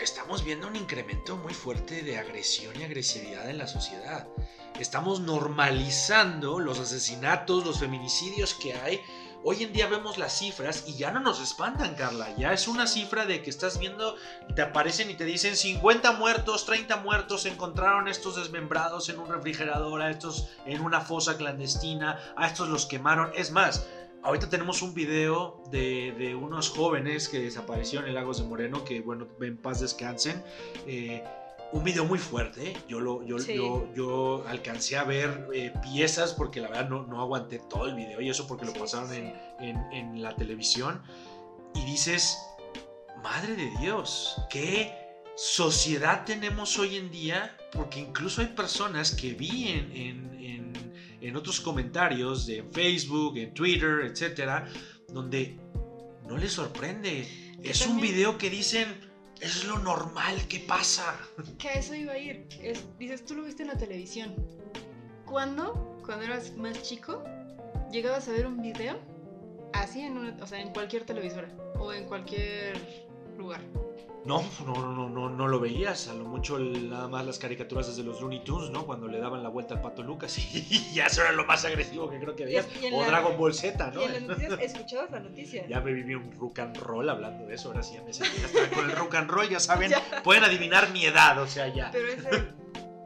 [0.00, 4.26] estamos viendo un incremento muy fuerte de agresión y agresividad en la sociedad
[4.80, 9.00] estamos normalizando los asesinatos, los feminicidios que hay.
[9.42, 12.34] Hoy en día vemos las cifras y ya no nos espantan, Carla.
[12.36, 14.16] Ya es una cifra de que estás viendo,
[14.54, 20.02] te aparecen y te dicen 50 muertos, 30 muertos, encontraron estos desmembrados en un refrigerador,
[20.02, 23.32] a estos en una fosa clandestina, a estos los quemaron.
[23.34, 23.86] Es más,
[24.22, 29.26] ahorita tenemos un video de, unos jóvenes que desaparecieron en Lagos de Moreno, que bueno,
[29.40, 30.42] en paz descansen.
[30.86, 31.24] Eh,
[31.72, 32.76] un video muy fuerte.
[32.88, 33.36] Yo, lo, yo,
[33.94, 38.20] yo, alcancé a ver eh, piezas porque la verdad no, no, aguanté todo el video
[38.20, 41.00] y eso porque lo pasaron en, en, la televisión.
[41.74, 42.38] Y dices,
[43.22, 44.92] madre de Dios, qué
[45.36, 50.89] sociedad tenemos hoy en día, porque incluso hay personas que vi en, en, en
[51.36, 54.66] otros comentarios de Facebook, en Twitter, etcétera,
[55.08, 55.56] donde
[56.26, 57.26] no les sorprende.
[57.62, 61.18] Es un video que dicen es lo normal que pasa.
[61.58, 62.46] Que a eso iba a ir.
[62.98, 64.34] dices, tú lo viste en la televisión.
[65.24, 67.22] ¿Cuándo, cuando eras más chico,
[67.90, 68.98] llegabas a ver un video
[69.72, 72.76] así en, o sea, en cualquier televisora o en cualquier
[73.38, 73.62] lugar?
[74.24, 76.08] No, no, no, no, no lo veías.
[76.08, 78.84] A lo mucho nada más las caricaturas desde los Looney Tunes, ¿no?
[78.84, 82.10] Cuando le daban la vuelta al pato Lucas y ya eso era lo más agresivo
[82.10, 82.66] que creo que veías.
[82.92, 84.02] O Dragon Ball Z, ¿no?
[84.02, 85.66] Y en las noticias escuchabas la noticia.
[85.66, 87.68] Ya me viví un rock and roll hablando de eso.
[87.68, 90.90] Ahora sí ya me sentí hasta con el rock and roll, ya saben, pueden adivinar
[90.92, 91.90] mi edad, o sea, ya.
[91.90, 92.28] Pero ese,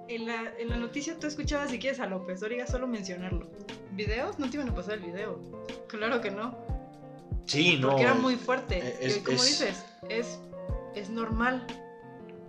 [0.09, 3.48] en, la, en la noticia tú escuchabas si quieres a López Dóriga solo mencionarlo.
[3.92, 4.38] ¿Videos?
[4.38, 5.40] No te iban a pasar el video.
[5.87, 6.59] Claro que no.
[7.46, 7.90] Sí, no.
[7.90, 8.96] Porque era muy fuerte.
[9.00, 10.40] y como dices, es,
[10.95, 11.67] es normal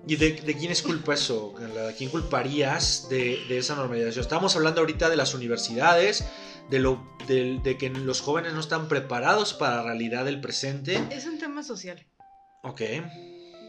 [0.07, 1.55] ¿Y de, quién es culpa eso?
[1.57, 4.21] ¿De quién culparías de, esa normalización?
[4.21, 6.25] Estamos hablando ahorita de las universidades,
[6.69, 11.01] de, lo, de, que los jóvenes no están preparados para la realidad del presente.
[11.09, 12.05] Es un tema social.
[12.61, 12.81] Ok.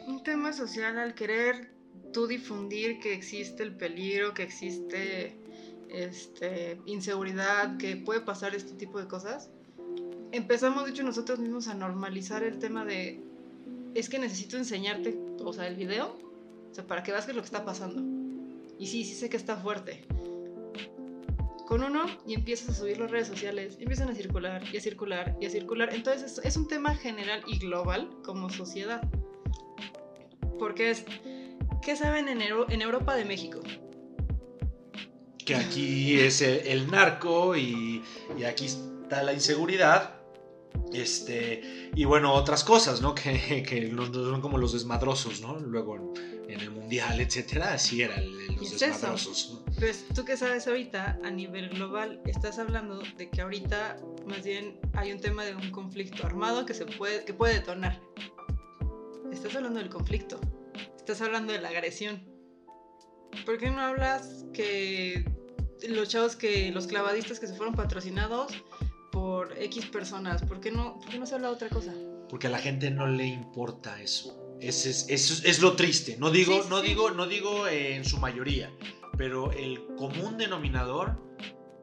[0.07, 1.73] Un tema social al querer
[2.12, 5.39] tú difundir que existe el peligro, que existe
[5.89, 9.49] este, inseguridad, que puede pasar este tipo de cosas,
[10.33, 13.23] empezamos, de hecho, nosotros mismos a normalizar el tema de,
[13.98, 16.18] es que necesito enseñarte, o sea, el video,
[16.70, 18.02] o sea, para que veas qué es lo que está pasando.
[18.78, 20.04] Y sí, sí sé que está fuerte.
[21.66, 25.37] Con uno y empiezas a subir las redes sociales, empiezan a circular y a circular
[25.40, 25.92] y a circular.
[25.92, 29.02] Entonces es, un tema general y global como sociedad.
[30.59, 31.04] Porque es,
[31.82, 33.61] ¿qué saben en, Euro- en Europa de México?
[35.44, 38.02] Que aquí es el, narco y
[38.46, 40.15] aquí está la inseguridad.
[40.92, 43.14] Este, y bueno, otras cosas, ¿no?
[43.26, 45.59] Que, que son como los desmadrosos, ¿no?
[45.59, 46.14] Luego
[46.48, 48.24] en, el mundial, etcétera, así eran
[48.57, 49.50] los es desmadrosos.
[49.52, 49.72] ¿no?
[49.79, 54.79] Pues tú que sabes ahorita, a nivel global, estás hablando de que ahorita más bien
[54.94, 58.00] hay un tema de un conflicto armado que, se puede, que puede detonar.
[59.33, 60.40] Estás hablando del conflicto,
[60.96, 62.24] estás hablando de la agresión.
[63.44, 65.24] ¿Por qué no hablas que
[65.88, 68.52] los chavos que, los clavadistas que se fueron patrocinados
[69.48, 71.92] por X personas, ¿por qué no, por qué no se habla de otra cosa?
[72.28, 74.56] Porque a la gente no le importa eso.
[74.61, 76.16] Es, eso es, es lo triste.
[76.18, 76.88] No digo, Sí, no sí.
[76.88, 78.72] digo, no digo eh, en su mayoría,
[79.16, 81.16] pero el común denominador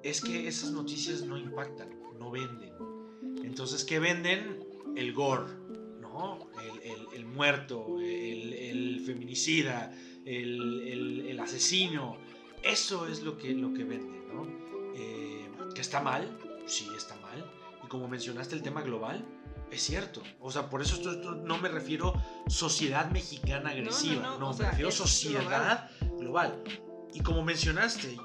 [0.03, 2.73] es que esas noticias no impactan, no venden.
[3.43, 4.65] Entonces, ¿qué venden?
[4.97, 5.45] El gore,
[6.01, 6.49] ¿no?
[6.61, 9.93] El, el- el muerto, el, el feminicida,
[10.25, 12.17] el asesino.
[12.63, 14.47] Eso es lo que, lo que venden, ¿no?
[14.95, 17.45] Eh, que está mal, sí está mal.
[17.83, 19.25] Y como mencionaste el tema global,
[19.71, 20.21] es cierto.
[20.39, 22.13] O sea, por eso esto, esto no me refiero
[22.47, 24.37] sociedad mexicana no, agresiva.
[24.39, 26.63] No, me sea, refiero sociedad global.
[27.13, 28.17] Y como mencionaste,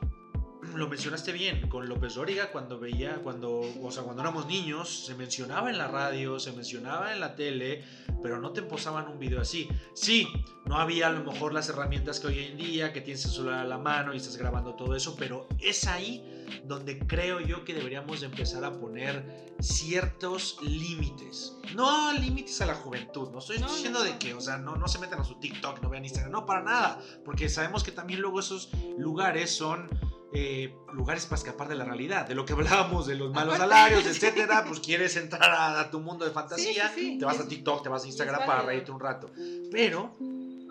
[0.75, 5.15] lo mencionaste bien, con López Dóriga cuando veía, cuando, o sea, cuando éramos niños, se
[5.15, 7.85] mencionaba en la radio, se mencionaba en la tele,
[8.23, 9.69] pero no te posaban un video así.
[9.95, 10.29] Sí,
[10.67, 13.61] no había a lo mejor las herramientas que hoy en día, que tienes el celular
[13.61, 16.25] a la mano y estás grabando todo eso, pero es ahí
[16.65, 21.57] donde creo yo que deberíamos de empezar a poner ciertos límites.
[21.75, 24.77] No límites a la juventud, no estoy No, no, diciendo de que, o sea, no,
[24.77, 27.93] no se metan a su TikTok, no vean Instagram, no, para nada, porque sabemos que
[27.93, 29.89] también luego esos lugares son
[30.33, 33.75] eh, lugares para escapar de la realidad, de lo que hablábamos, de los malos Aparte-
[33.75, 37.39] salarios, etcétera, pues quieres entrar a, a tu mundo de fantasía, Sí, sí, te vas
[37.41, 39.31] a TikTok, te vas a Instagram para reírte un rato.
[39.73, 40.15] Pero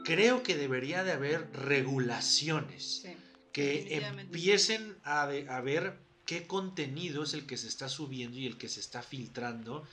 [0.05, 3.05] creo que debería de haber regulaciones
[3.51, 8.45] que empiecen a, de- a ver qué contenido es el que se está subiendo y
[8.45, 9.85] el que se está filtrando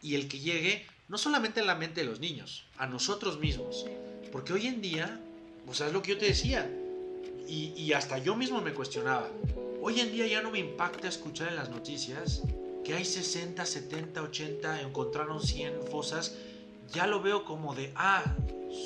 [0.00, 3.84] y el que llegue no solamente a la mente de los niños, a nosotros mismos.
[4.32, 5.20] Porque hoy en día,
[5.66, 6.70] o sea, es lo que yo te decía,
[7.50, 9.28] y, y hasta yo mismo me cuestionaba,
[9.82, 12.42] hoy en día ya no me impacta escuchar en las noticias
[12.84, 16.36] que hay 60, 70, 80, encontraron 100 fosas,
[16.92, 18.24] ya lo veo como de, ah,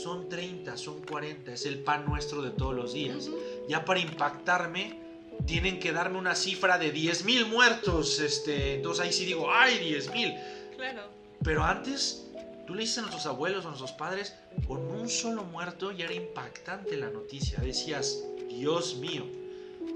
[0.03, 3.31] son 30, son 40, es el pan nuestro de todos los días
[3.69, 5.01] ya para impactarme
[5.47, 8.21] tienen que darme una cifra de 10.000 muertos.
[8.21, 10.77] Este, entonces ahí sí digo, ¡ay, 10.000!
[10.77, 11.03] Claro.
[11.43, 12.27] Pero antes,
[12.67, 14.35] tú le dices a nuestros abuelos, a nuestros padres,
[14.67, 17.59] con un solo muerto ya era impactante la noticia.
[17.61, 18.23] Decías,
[18.59, 19.25] Dios mío.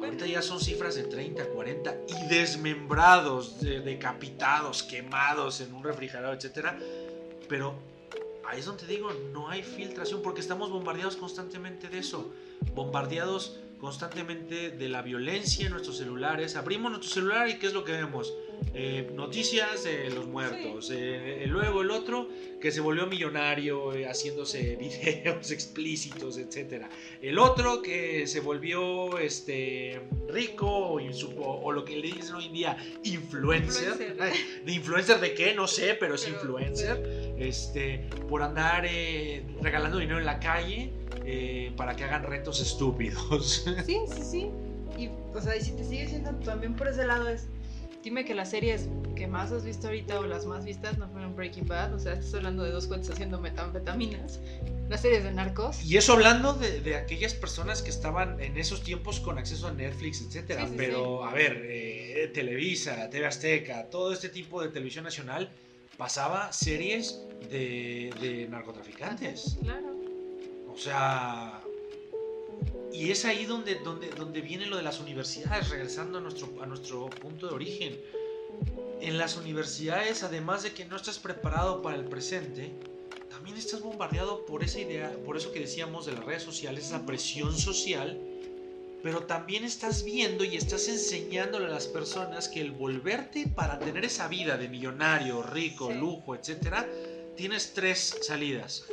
[0.02, 6.36] Ahorita ya son cifras de 30, 40 y desmembrados, de- decapitados, quemados en un refrigerador,
[6.36, 6.78] etcétera.
[7.48, 7.74] Pero
[8.46, 12.32] ahí es donde te digo, no hay filtración porque estamos bombardeados constantemente de eso.
[12.74, 16.56] Bombardeados constantemente de la violencia en nuestros celulares.
[16.56, 18.32] Abrimos nuestro celular y ¿qué es lo que vemos?
[18.74, 20.90] Eh, noticias de los muertos.
[20.94, 22.28] Eh, luego el otro
[22.60, 26.88] que se volvió millonario eh, haciéndose videos explícitos, etcétera.
[27.22, 30.98] El otro que se volvió este rico o,
[31.40, 33.88] o- lo que le dicen hoy en día influencer.
[33.92, 34.16] Influencer.
[34.64, 35.54] ¿De influencer de qué?
[35.54, 37.34] No sé, pero es Pero, influencer.
[37.38, 40.90] Este, por andar eh, regalando dinero en la calle
[41.24, 43.64] eh, para que hagan retos estúpidos.
[43.86, 44.50] Sí, sí, sí.
[44.98, 47.46] Y, o sea, y si te sigue siendo también por ese lado es,
[48.02, 51.34] dime que las series que más has visto ahorita o las más vistas no fueron
[51.34, 54.40] Breaking Bad, o sea, estás hablando de dos cuentas haciendo metanfetaminas,
[54.88, 55.82] las series de narcos.
[55.84, 59.72] Y eso hablando de, de aquellas personas que estaban en esos tiempos con acceso a
[59.72, 60.64] Netflix, etcétera.
[60.64, 65.50] Sí, sí, Pero, a ver, eh, Televisa, TV Azteca, todo este tipo de televisión nacional
[65.96, 69.56] pasaba series de, de narcotraficantes.
[69.60, 69.96] Claro.
[70.72, 71.57] O sea.
[72.92, 76.66] Y es ahí donde, donde, donde viene lo de las universidades, regresando a nuestro, a
[76.66, 78.00] nuestro punto de origen.
[79.00, 82.72] En las universidades, además de que no estás preparado para el presente,
[83.30, 87.06] también estás bombardeado por esa idea, por eso que decíamos de las redes sociales, esa
[87.06, 88.18] presión social,
[89.02, 94.04] pero también estás viendo y estás enseñándole a las personas que el volverte para tener
[94.04, 95.98] esa vida de millonario, rico, Sí.
[95.98, 96.88] lujo, etcétera,
[97.36, 98.84] tienes tres salidas.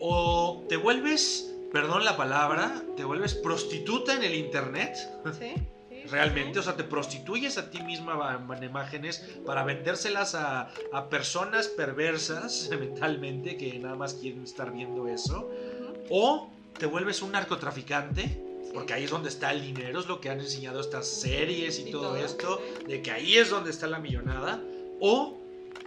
[0.00, 4.94] O te vuelves, perdón la palabra, te vuelves prostituta en el internet.
[5.38, 5.54] Sí,
[5.88, 6.02] sí.
[6.10, 11.68] realmente, o sea, te prostituyes a ti misma en imágenes para vendérselas a, a personas
[11.68, 15.50] perversas mentalmente que nada más quieren estar viendo eso,
[16.10, 18.48] o te vuelves un narcotraficante.
[18.72, 21.90] Porque ahí es donde está el dinero, es lo que han enseñado estas series y,
[21.90, 24.62] todo, esto, de que ahí es donde está la millonada.
[24.98, 25.38] O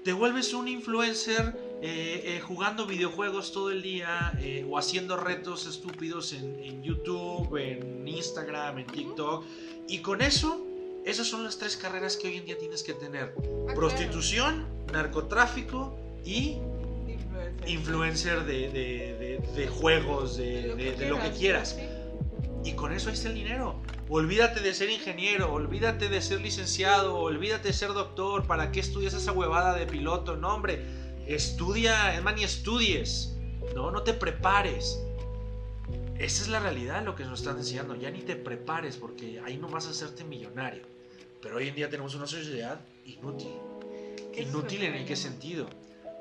[0.03, 5.67] te vuelves un influencer eh, eh, jugando videojuegos todo el día eh, o haciendo retos
[5.67, 9.45] estúpidos en, YouTube, en Instagram, en TikTok.
[9.87, 10.65] Y con eso,
[11.05, 13.35] esas son las tres carreras que hoy en día tienes que tener.
[13.75, 16.57] Prostitución, narcotráfico y
[17.67, 21.77] influencer, de, juegos, de, lo que quieras.
[22.63, 23.79] Y con eso ahí está el dinero.
[24.09, 28.47] Olvídate de ser ingeniero, olvídate de ser licenciado, olvídate de ser doctor.
[28.47, 30.35] ¿Para qué estudias esa huevada de piloto?
[30.35, 33.33] No, hombre Estudia, es más, ni estudies.
[33.73, 34.99] No, no te prepares.
[36.17, 37.95] Esa es la realidad lo que nos están enseñando.
[37.95, 40.83] Ya ni te prepares porque ahí no vas a hacerte millonario.
[41.41, 43.53] Pero hoy en día tenemos una sociedad inútil.
[44.37, 45.67] Inútil en el qué sentido.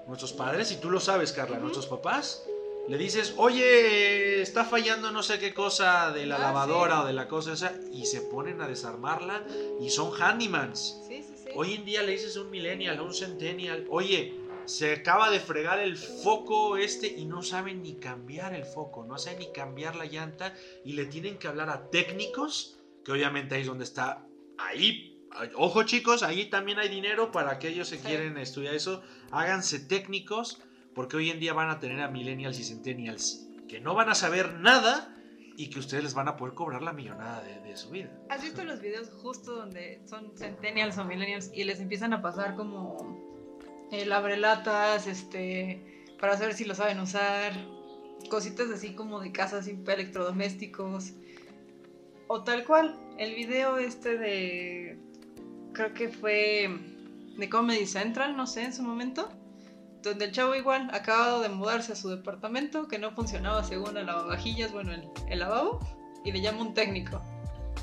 [0.07, 2.45] Nuestros padres, y tú lo sabes, Carla, nuestros papás,
[2.89, 7.15] le dices, oye, está fallando no sé qué cosa de la ah, lavadora o de
[7.15, 9.43] la cosa esa, y se ponen a desarmarla
[9.81, 11.01] y son handymans.
[11.57, 14.35] Hoy en día le dices a un millennial, a un centennial, oye,
[14.67, 19.19] se acaba de fregar el foco este y no saben ni cambiar el foco, no
[19.19, 20.55] saben ni cambiar la llanta
[20.85, 24.27] y le tienen que hablar a técnicos, que obviamente ahí es donde está,
[24.59, 25.23] ahí,
[25.57, 30.61] ojo chicos, ahí también hay dinero para aquellos que quieren estudiar eso, háganse técnicos,
[30.95, 34.15] porque hoy en día van a tener a millennials y centennials que no van a
[34.15, 35.11] saber nada
[35.57, 38.11] y que ustedes les van a poder cobrar la millonada de, de, su vida.
[38.29, 42.57] ¿Has visto los videos justo donde son centennials o millennials y les empiezan a pasar
[42.57, 43.34] como
[43.91, 47.53] el abrelatas, este, para saber si lo saben usar,
[48.31, 51.13] cositas así como de casas electrodomésticos,
[52.27, 54.99] o tal cual, el video este de,
[55.73, 56.71] creo que fue
[57.37, 59.29] de Comedy Central, no sé, en su momento,
[60.03, 64.07] donde el chavo igual acabado de mudarse a su departamento, que no funcionaba según el
[64.07, 65.81] lavavajillas, bueno, el, el lavabo,
[66.25, 67.21] y le llama un técnico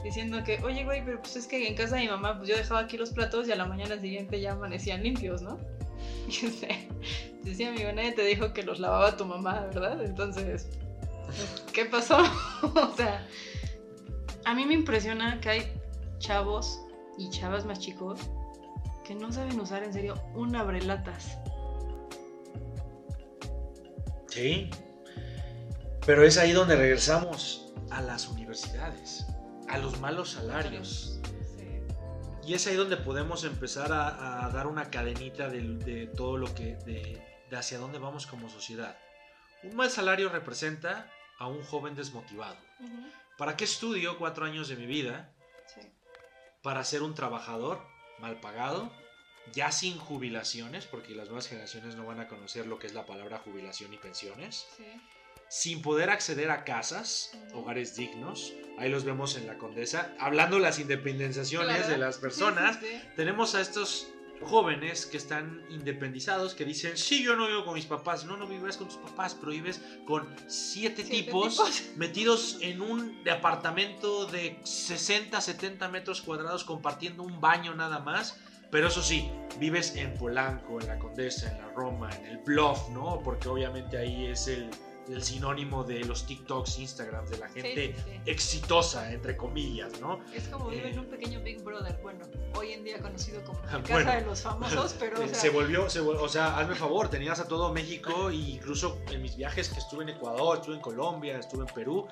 [0.04, 2.58] diciendo que, oye, güey, pero pues es que en casa de mi mamá, pues yo
[2.58, 5.60] dejaba aquí los platos y a la mañana siguiente ya amanecían limpios, ¿no?
[6.28, 6.88] Y sé,
[7.44, 10.02] decía mi nadie te dijo que los lavaba tu mamá, ¿verdad?
[10.04, 10.70] Entonces,
[11.74, 12.18] ¿qué pasó?
[12.64, 13.28] o sea,
[14.46, 15.74] a mí me impresiona que hay
[16.20, 16.80] chavos
[17.18, 18.20] y chavas más chicos
[19.04, 21.38] que no saben usar en serio un abrelatas.
[24.28, 24.70] Sí,
[26.06, 29.26] pero es ahí donde regresamos a las universidades,
[29.68, 31.20] a los malos salarios.
[32.52, 37.18] Y es ahí donde podemos empezar a, dar una cadenita de, todo lo que, de,
[37.56, 39.00] hacia dónde vamos como sociedad.
[39.64, 42.58] Un mal salario representa a un joven desmotivado.
[43.38, 45.34] ¿Para qué estudio cuatro años de mi vida?
[46.62, 47.82] Para ser un trabajador
[48.20, 48.92] mal pagado,
[49.54, 53.06] ya sin jubilaciones, porque las nuevas generaciones no van a conocer lo que es la
[53.06, 54.68] palabra jubilación y pensiones.
[54.76, 54.84] Sí
[55.52, 58.54] sin poder acceder a casas, hogares dignos.
[58.78, 60.16] Ahí los vemos en la Condesa.
[60.18, 62.80] Hablando de las independizaciones de las personas,
[63.18, 64.08] tenemos a estos
[64.44, 68.24] jóvenes que están independizados, que dicen, sí, yo no vivo con mis papás.
[68.24, 71.62] No, no vives con tus papás, pero vives con siete, tipos,
[71.98, 78.40] metidos en un apartamento de 60, 70 metros cuadrados compartiendo un baño nada más.
[78.72, 79.30] Pero eso sí,
[79.60, 83.20] vives en Polanco, en la Condesa, en la Roma, en el Bluff, ¿no?
[83.22, 84.70] Porque obviamente ahí es el,
[85.12, 87.96] el sinónimo de los TikToks, Instagrams, de la gente
[88.26, 90.20] exitosa, entre comillas, ¿no?
[90.34, 93.62] Es como vivir en eh, un pequeño Big Brother, bueno, hoy en día conocido como
[93.64, 95.18] la casa de los famosos, pero...
[95.34, 99.70] se volvió, o sea, hazme favor, tenías a todo México e incluso en mis viajes
[99.70, 102.08] que estuve en Ecuador, estuve en Colombia, estuve en Perú,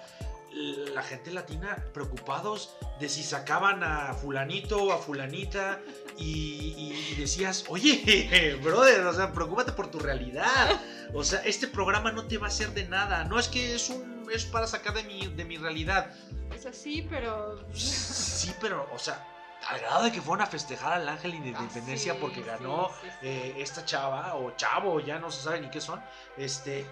[0.94, 5.80] la gente latina preocupados de si sacaban a fulanito o a fulanita
[6.20, 10.82] y, decías, oye, brother, o sea, preocúpate por tu realidad.
[11.14, 13.24] O sea, este programa no te va a hacer de nada.
[13.24, 16.12] No es que es un es para sacar de mi, de mi realidad.
[16.54, 17.60] Es así, pero...
[17.74, 19.26] Sí, pero, o sea,
[19.68, 22.90] al grado de que fueron a festejar al ángel de ah, independencia porque ganó
[23.22, 26.02] eh, esta chava o chavo, ya no se sabe ni qué son.
[26.38, 26.86] Este,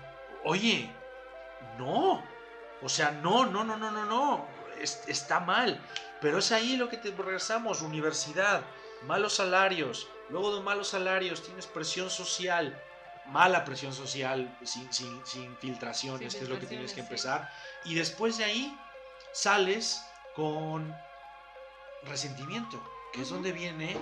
[0.43, 0.89] oye,
[1.78, 2.23] no.
[2.82, 4.47] O sea, no, no, no, no, no, no.
[5.07, 5.80] está mal.
[6.21, 7.82] Pero es ahí lo que te regresamos.
[7.82, 8.61] Universidad,
[9.08, 10.08] malos salarios.
[10.30, 12.80] Luego de malos salarios tienes presión social.
[13.28, 17.51] Mala presión social sin, sin, filtraciones, que es lo que tienes que empezar.
[17.84, 18.78] Y después de ahí
[19.34, 20.01] sales
[20.36, 20.95] con
[22.03, 22.82] resentimiento,
[23.12, 23.97] que es donde viene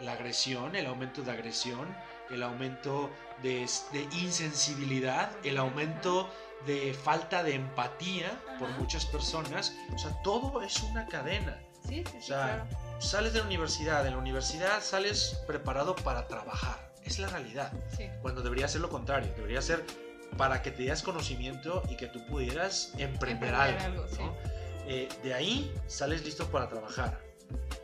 [0.00, 1.96] la agresión, el aumento de agresión,
[2.30, 3.10] el aumento
[3.42, 6.30] de, de insensibilidad, el aumento
[6.66, 9.74] de falta de empatía por muchas personas.
[9.92, 11.58] O sea, todo es una cadena.
[11.86, 13.00] Sí, sí, O sea, claro.
[13.00, 16.92] sales de la universidad, en la universidad sales preparado para trabajar.
[17.04, 17.72] Es la realidad.
[17.96, 18.08] Sí.
[18.22, 19.84] Cuando debería ser lo contrario, debería ser
[20.36, 24.02] para que te das conocimiento y que tú pudieras emprender, Emprender algo.
[24.02, 24.22] algo, sí.
[24.22, 24.34] ¿no?
[24.86, 27.20] Eh, de ahí sales listo para trabajar.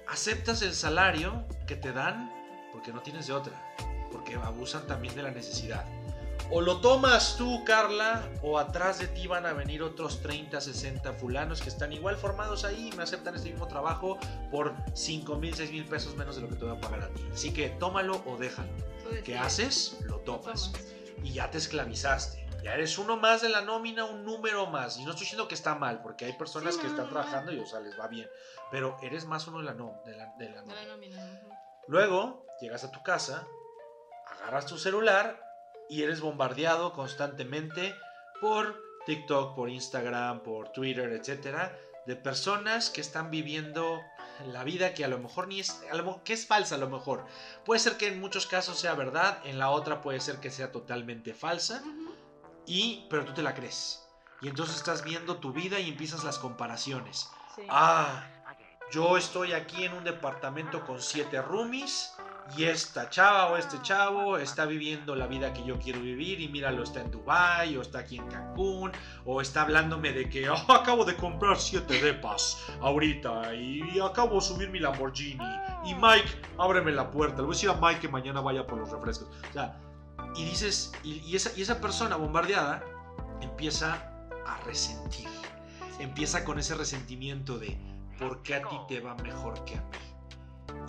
[0.09, 2.31] Aceptas el salario que te dan
[2.73, 3.53] porque no tienes de otra,
[4.13, 5.85] porque abusan también de la necesidad.
[6.51, 11.13] O lo tomas tú, Carla, o atrás de ti van a venir otros 30, 60
[11.15, 14.19] fulanos que están igual formados ahí y me aceptan este mismo trabajo
[14.51, 17.09] por 5 mil, 6 mil pesos menos de lo que te voy a pagar a
[17.09, 17.27] ti.
[17.33, 18.69] Así que tómalo o déjalo.
[19.25, 19.99] ¿Qué haces?
[20.03, 20.73] Lo tomas
[21.23, 22.45] y ya te esclavizaste.
[22.63, 24.97] Ya eres uno más de la nómina, un número más.
[24.99, 27.21] Y no estoy diciendo que está mal, porque hay personas Sí, que están no, no.
[27.21, 28.29] trabajando y o sea, les va bien.
[28.71, 31.41] Pero eres más uno de la, no, de la, de la No, nómina.
[31.89, 33.47] Luego llegas a tu casa,
[34.27, 35.39] agarras tu celular
[35.91, 37.95] y eres bombardeado constantemente
[38.41, 41.77] por TikTok, por Instagram, por Twitter, etcétera,
[42.07, 44.01] de personas que están viviendo
[44.47, 46.79] la vida que a lo mejor ni es, a lo mo- que es falsa a
[46.79, 47.25] lo mejor.
[47.65, 50.73] Puede ser que en muchos casos sea verdad, en la otra puede ser que sea
[50.73, 51.83] totalmente falsa,
[52.67, 54.03] y pero tú te la crees.
[54.41, 57.29] Y entonces estás viendo tu vida y empiezas las comparaciones.
[57.57, 57.63] Sí.
[57.69, 58.27] Ah,
[58.91, 62.14] yo estoy aquí en un departamento con siete roomies
[62.57, 66.49] y esta chava o este chavo está viviendo la vida que yo quiero vivir y
[66.49, 68.93] míralo, está en Dubai o está aquí en Cancún
[69.25, 74.41] o está hablándome de que "Ah, acabo de comprar siete depas ahorita y acabo de
[74.43, 75.45] subir mi Lamborghini
[75.85, 76.29] y Mike,
[76.59, 79.29] ábreme la puerta, le voy a decir a Mike que mañana vaya por los refrescos.
[79.51, 79.77] O sea,
[80.37, 82.83] y dices, y, y esa, y esa persona bombardeada
[83.41, 84.11] empieza
[84.47, 85.29] a resentir
[85.99, 87.79] empieza con ese resentimiento de
[88.19, 90.14] ¿por qué a ti te va mejor que a mí?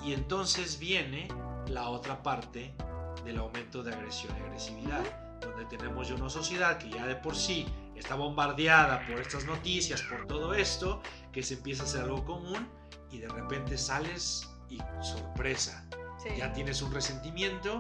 [0.04, 1.28] Y entonces viene
[1.68, 2.76] la otra parte
[3.24, 5.04] del aumento de agresión y agresividad,
[5.42, 7.66] donde tenemos ya una sociedad que ya de por sí
[7.96, 12.68] está bombardeada por estas noticias, por todo esto, que se empieza a hacer algo común
[13.12, 16.30] y de repente sales y sorpresa, Sí.
[16.38, 17.78] ya tienes un resentimiento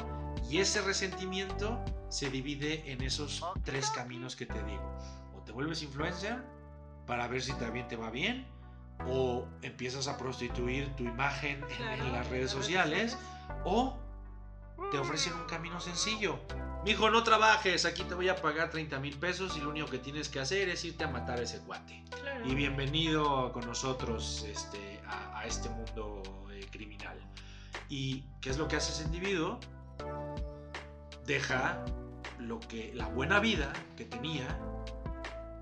[0.49, 4.97] y ese resentimiento se divide en esos tres caminos que te digo.
[5.35, 6.43] O te vuelves influencer
[7.07, 8.47] para ver si también te va bien,
[9.07, 13.17] o empiezas a prostituir tu imagen en, Claro, en las redes sociales,
[13.63, 13.97] o
[14.91, 16.39] te ofrecen un camino sencillo.
[16.83, 19.97] Mijo, no trabajes, aquí te voy a pagar 30 mil pesos y lo único que
[19.97, 21.61] tienes que hacer es irte a matar a ese.
[22.09, 22.45] Claro.
[22.45, 26.21] Y bienvenido con nosotros este, a, a este mundo
[26.51, 27.17] eh, criminal.
[27.89, 29.59] ¿Y qué es lo que hace ese individuo?
[31.25, 31.83] Deja
[32.39, 34.47] lo que, la buena vida que tenía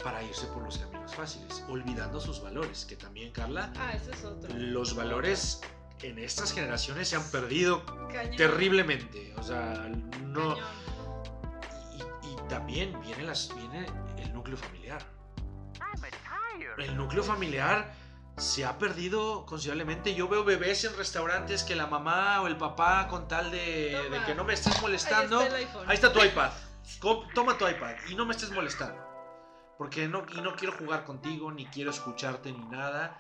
[0.04, 4.24] para irse por los caminos fáciles, olvidando sus valores, que también, Carla, Ah, eso es
[4.26, 4.54] otro.
[4.56, 5.62] los valores
[6.02, 8.36] en estas generaciones se han perdido Cañón.
[8.36, 9.34] terriblemente.
[9.38, 9.90] O sea,
[10.24, 10.58] no...
[11.94, 13.86] Y, y también viene, las, viene
[14.18, 15.02] el núcleo familiar.
[16.78, 17.94] El núcleo familiar
[18.38, 20.16] se ha perdido considerablemente.
[20.16, 24.24] Yo veo bebés en restaurantes que la mamá o el papá con tal de, de
[24.26, 25.40] que no me estés molestando.
[25.40, 25.80] Ahí está.
[25.88, 26.52] Ahí está tu iPad.
[27.34, 29.13] Toma tu iPad y no me estés molestando.
[29.78, 33.18] Porque no, y no quiero jugar contigo, ni quiero escucharte, ni nada.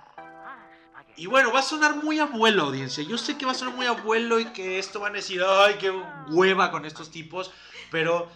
[1.16, 3.04] Y bueno, va a sonar muy abuelo, audiencia.
[3.04, 5.76] Yo sé que va a sonar muy abuelo y que esto van a decir, ay,
[5.80, 5.92] qué
[6.30, 7.52] hueva con estos tipos.
[7.92, 8.30] Pero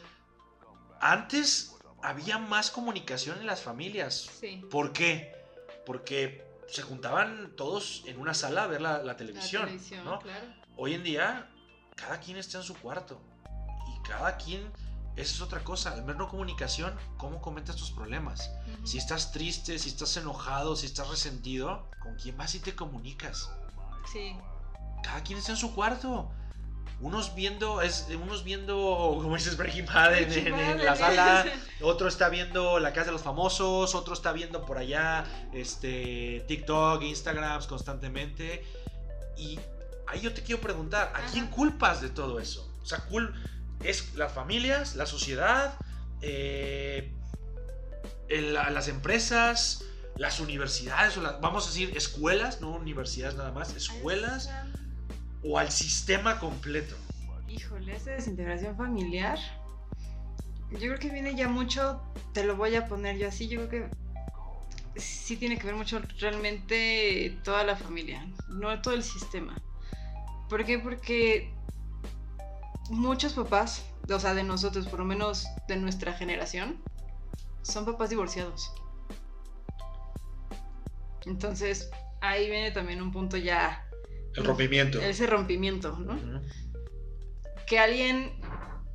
[0.99, 4.29] antes había más comunicación en las familias.
[4.39, 4.63] Sí.
[4.69, 5.33] ¿Por qué?
[5.85, 9.63] Porque se juntaban todos en una sala a ver la, la La televisión.
[9.65, 10.19] televisión, ¿no?
[10.19, 10.45] claro.
[10.75, 11.49] Hoy en día,
[11.95, 13.19] cada quien está en su cuarto.
[13.95, 14.71] Y cada quien,
[15.17, 15.91] esa es otra cosa.
[15.93, 18.49] Al ver no comunicación, ¿cómo comentas tus problemas?
[18.75, 18.87] Ujú.
[18.87, 23.49] Si estás triste, si estás enojado, si estás resentido, ¿con quién vas y te comunicas?
[24.11, 24.35] Sí.
[25.03, 26.31] Cada quien está en su cuarto.
[26.99, 28.75] Unos viendo, es, unos viendo,
[29.21, 31.45] como dices, Breaking Bad en, en- en la sala.
[31.81, 33.93] Otro está viendo la casa de los famosos.
[33.93, 38.65] Otro está viendo por allá este, TikTok, Instagrams constantemente.
[39.37, 39.59] Y
[40.07, 41.27] ahí yo te quiero preguntar, ¿a Ajá.
[41.31, 42.67] quién culpas de todo eso?
[42.81, 43.31] O sea, cul
[43.83, 45.79] ¿es las familias, la sociedad,
[46.21, 47.13] eh,
[48.29, 49.83] la- las empresas,
[50.17, 54.49] las universidades, o vamos a decir escuelas, no universidades nada más, escuelas,
[55.43, 56.95] o al sistema completo?
[57.47, 59.37] Híjole, esa desintegración familiar.
[60.71, 62.01] Yo creo que viene ya mucho,
[62.33, 63.69] te lo voy a poner yo así, yo creo
[64.95, 69.61] que sí tiene que ver mucho realmente toda la familia, no todo el sistema.
[70.49, 70.79] ¿Por qué?
[70.79, 71.53] Porque
[72.89, 76.83] muchos papás, o sea, de nosotros, por lo menos de nuestra generación,
[77.61, 78.71] son papás divorciados.
[81.25, 81.89] Entonces,
[82.21, 83.85] ahí viene también un punto ya,
[84.35, 84.99] El rompimiento.
[85.01, 86.41] ese rompimiento, ¿no?
[87.65, 88.39] Que alguien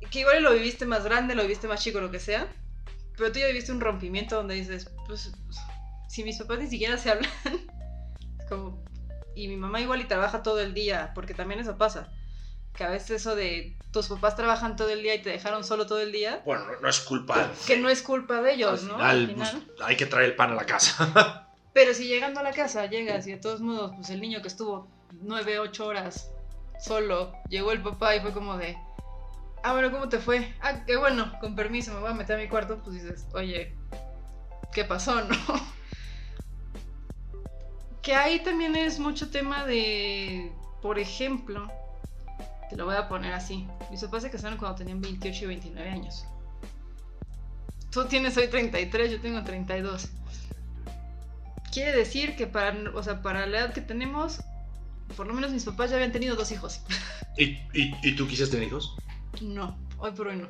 [0.09, 2.47] que igual lo viviste más grande, lo viviste más chico, lo que sea,
[3.17, 5.31] pero tú ya viviste un rompimiento donde dices, pues,
[6.09, 7.29] si mis papás ni siquiera se hablan,
[8.39, 8.83] es como,
[9.35, 12.11] Y mi mamá igual y trabaja todo el día, porque también eso pasa.
[12.75, 15.85] Que a veces eso de tus papás trabajan todo el día y te dejaron solo
[15.85, 17.51] todo el día, Bueno, no, no es culpa.
[17.67, 18.93] que no es culpa de ellos, Al ¿no?
[18.95, 19.63] final, Al final.
[19.67, 21.47] pues, hay que traer el pan a la casa.
[21.73, 24.47] Pero si llegando a la casa llegas y de todos modos, pues el niño que
[24.47, 26.31] estuvo nueve, ocho horas
[26.79, 28.75] solo, llegó el papá y fue como de,
[29.63, 30.53] ah, bueno, ¿cómo te fue?
[30.61, 33.75] Ah, qué bueno, con permiso, me voy a meter a mi cuarto, pues dices, oye,
[34.73, 35.35] ¿qué pasó, no?
[38.01, 40.51] Que ahí también es mucho tema de,
[40.81, 41.71] por ejemplo,
[42.73, 45.89] te lo voy a poner así, mis papás se casaron cuando tenían 28 y 29
[45.89, 46.25] años.
[47.91, 50.09] Tú tienes hoy 33, yo tengo 32
[51.73, 54.41] quiere decir que para, o sea, para la edad que tenemos,
[55.17, 56.81] por lo menos mis papás ya habían tenido dos hijos.
[57.37, 58.95] ¿Y, y, y tú quisiste tener hijos?
[59.41, 60.47] No, hoy por hoy no.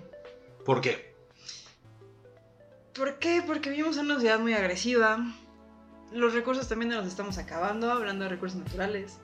[0.66, 1.16] ¿Por qué?
[2.94, 3.42] ¿Por qué?
[3.46, 5.34] Porque vivimos en una ciudad muy agresiva.
[6.12, 9.18] Los recursos también nos los estamos acabando, hablando de recursos naturales.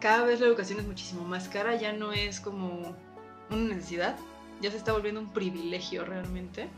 [0.00, 2.94] Cada vez la educación es muchísimo más cara, ya no es como
[3.50, 4.16] una necesidad,
[4.60, 6.68] ya se está volviendo un privilegio realmente.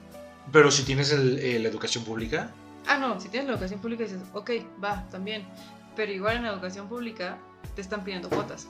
[0.52, 2.50] Pero si tienes el- eh, la educación pública,
[2.86, 4.50] Ah, no, si tienes la educación pública dices, ok,
[4.82, 5.44] va, también.
[5.94, 7.36] Pero igual en la educación pública
[7.74, 8.66] te están pidiendo cuotas.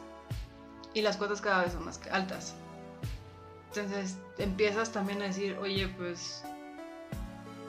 [0.92, 2.55] Y las cuotas cada vez son más altas.
[3.68, 6.42] Entonces empiezas también a decir, oye, pues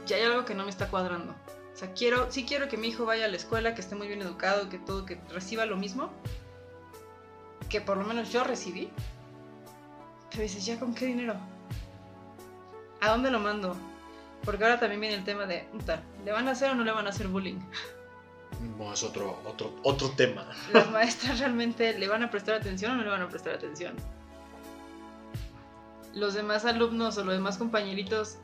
[0.08, 1.36] ya hay algo que no me está cuadrando.
[1.74, 4.08] O sea, quiero, sí quiero que mi hijo vaya a la escuela, que esté muy
[4.08, 6.10] bien educado, que todo, que reciba lo mismo.
[7.70, 8.90] Que por lo menos yo recibí.
[10.32, 11.36] Pero dices, ¿ya con qué dinero?
[13.02, 13.76] ¿A dónde lo mando?
[14.44, 15.68] Porque ahora también viene el tema de,
[16.26, 17.60] ¿le van a hacer o no le van a hacer bullying?
[18.78, 20.46] no es otro, otro, otro tema.
[20.74, 23.96] Las maestras realmente le van a prestar atención o no le van a prestar atención.
[26.14, 28.38] Los demás alumnos o los demás compañeritos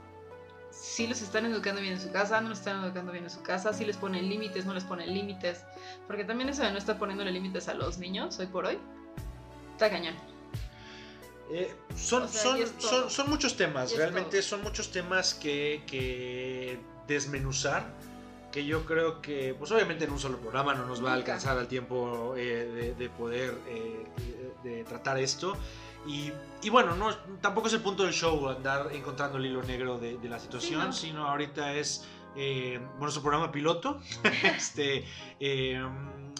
[0.69, 3.41] sí los están educando bien en su casa, no los están educando bien en su
[3.41, 5.63] casa, sí les ponen límites, no les ponen límites.
[6.07, 8.77] Porque también eso de no estar poniéndole límites a los niños hoy por hoy,
[9.75, 10.15] está cañón.
[11.51, 14.41] Eh, son, O sea, son, son, son muchos temas, realmente todo.
[14.41, 17.85] son muchos temas que, que desmenuzar,
[18.51, 21.57] que yo creo que, pues obviamente en un solo programa no nos va a alcanzar
[21.59, 24.05] el tiempo eh, de, de poder eh,
[24.63, 25.55] de, de tratar esto.
[26.07, 29.97] Y, y bueno, no, tampoco es el punto del show andar encontrando el hilo negro
[29.97, 30.93] de, de la situación, no.
[30.93, 32.05] sino ahorita es
[32.35, 33.99] eh, su programa piloto.
[34.43, 35.05] este,
[35.39, 35.83] eh,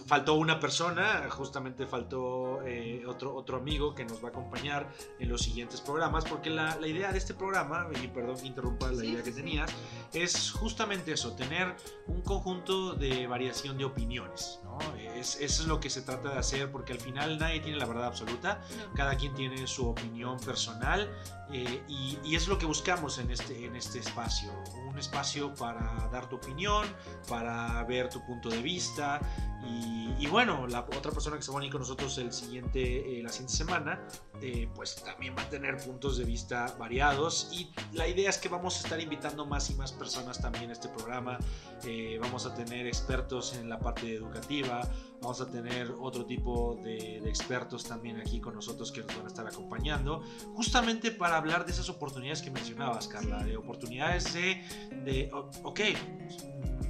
[0.08, 4.90] faltó una persona, justamente faltó eh, otro, otro amigo que nos va a acompañar
[5.20, 8.92] en los siguientes programas, porque la, la idea de este programa, y perdón que interrumpa
[8.92, 9.38] la Sí, idea que sí.
[9.38, 9.72] tenías,
[10.14, 11.76] es justamente eso, tener
[12.08, 14.60] un conjunto de variación de opiniones.
[14.64, 14.78] ¿no?
[15.16, 17.86] Es, eso es lo que se trata de hacer, porque al final nadie tiene la
[17.86, 18.62] verdad absoluta
[18.96, 21.10] cada quien tiene su opinión personal
[21.52, 24.52] eh, y, y es lo que buscamos en este, en este espacio,
[24.88, 26.86] un espacio para dar tu opinión,
[27.28, 29.20] para ver tu punto de vista
[29.68, 33.24] y, bueno, la otra persona que se va a unir con nosotros el siguiente, eh,
[33.24, 34.08] la siguiente semana,
[34.42, 37.50] eh, pues también va a tener puntos de vista variados.
[37.52, 40.74] Y la idea es que vamos a estar invitando más y más personas también a
[40.74, 41.38] este programa,
[41.84, 44.82] eh, vamos a tener expertos en la parte educativa,
[45.26, 49.26] vamos a tener otro tipo de, de expertos también aquí con nosotros que nos van
[49.26, 50.22] a estar acompañando,
[50.54, 54.62] justamente para hablar de esas oportunidades que mencionabas, Carla, de oportunidades de,
[55.04, 55.80] de ok,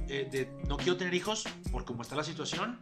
[0.08, 2.78] eh, de no quiero tener hijos por cómo está la situación,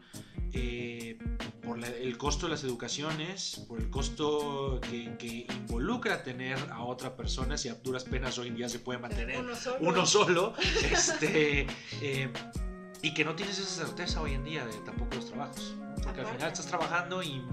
[0.53, 1.19] eh,
[1.65, 6.83] por la- el costo de las educaciones, por el costo que, que involucra tener a
[6.83, 9.79] otra persona, si a duras penas hoy en día se puede mantener Uno solo.
[9.89, 10.55] uno solo,
[10.93, 11.67] este,
[12.03, 12.31] eh,
[13.05, 15.75] y que no tienes esa certeza hoy en día de tampoco los trabajos.
[16.03, 17.45] Porque al final estás trabajando y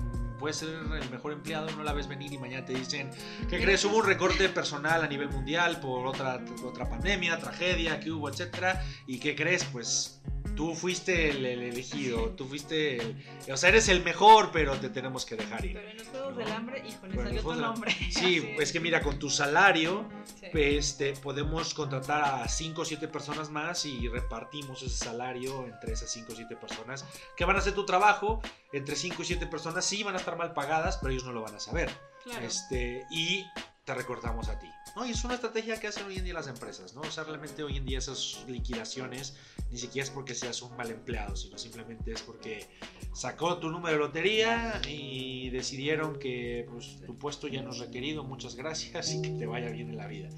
[0.42, 3.10] puedes ser el mejor empleado, no la ves venir y mañana te dicen,
[3.50, 3.86] ¿qué crees?
[3.86, 8.84] Hubo un recorte personal a nivel mundial por otra, otra pandemia, tragedia que hubo, etcétera,
[9.08, 9.64] y ¿qué crees?
[9.66, 10.20] Pues
[10.56, 14.90] tú fuiste el, el elegido, tú fuiste, el- o sea, eres el mejor, pero te
[14.90, 15.74] tenemos que dejar ir.
[15.78, 17.92] Pero en los Juegos del Hambre, híjole, Bueno, salió tu nombre.
[18.12, 20.10] Sí, es que mira, con tu salario,
[20.42, 20.48] Sí.
[20.54, 26.12] este, podemos contratar a 5 o 7 personas más y repartimos ese salario entre esas
[26.12, 27.06] 5 o 7 personas
[27.38, 28.42] que van a hacer tu trabajo.
[28.74, 31.42] Entre 5 y 7 personas sí van a estar mal pagadas, pero ellos no lo
[31.42, 31.90] van a saber.
[32.24, 32.46] Claro.
[32.46, 33.46] Este, y
[33.86, 34.68] te recortamos a ti.
[34.96, 35.06] ¿no?
[35.08, 36.94] Y es una estrategia que hacen hoy en día las empresas.
[36.94, 37.02] ¿no?
[37.02, 39.36] O sea, realmente hoy en día esas liquidaciones
[39.72, 42.68] ni siquiera es porque seas un mal empleado, sino simplemente es porque
[43.14, 48.24] sacó tu número de lotería y decidieron que pues, tu puesto ya no es requerido,
[48.24, 50.30] muchas gracias y que te vaya bien en la vida.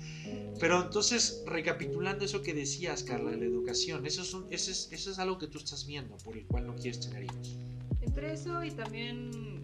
[0.59, 4.87] Pero entonces, recapitulando eso que decías, Carla, de la educación, eso es, un- eso es,
[4.91, 7.57] eso es algo que tú estás viendo, por el cual no quieres tener hijos.
[8.01, 9.61] Entre eso y también,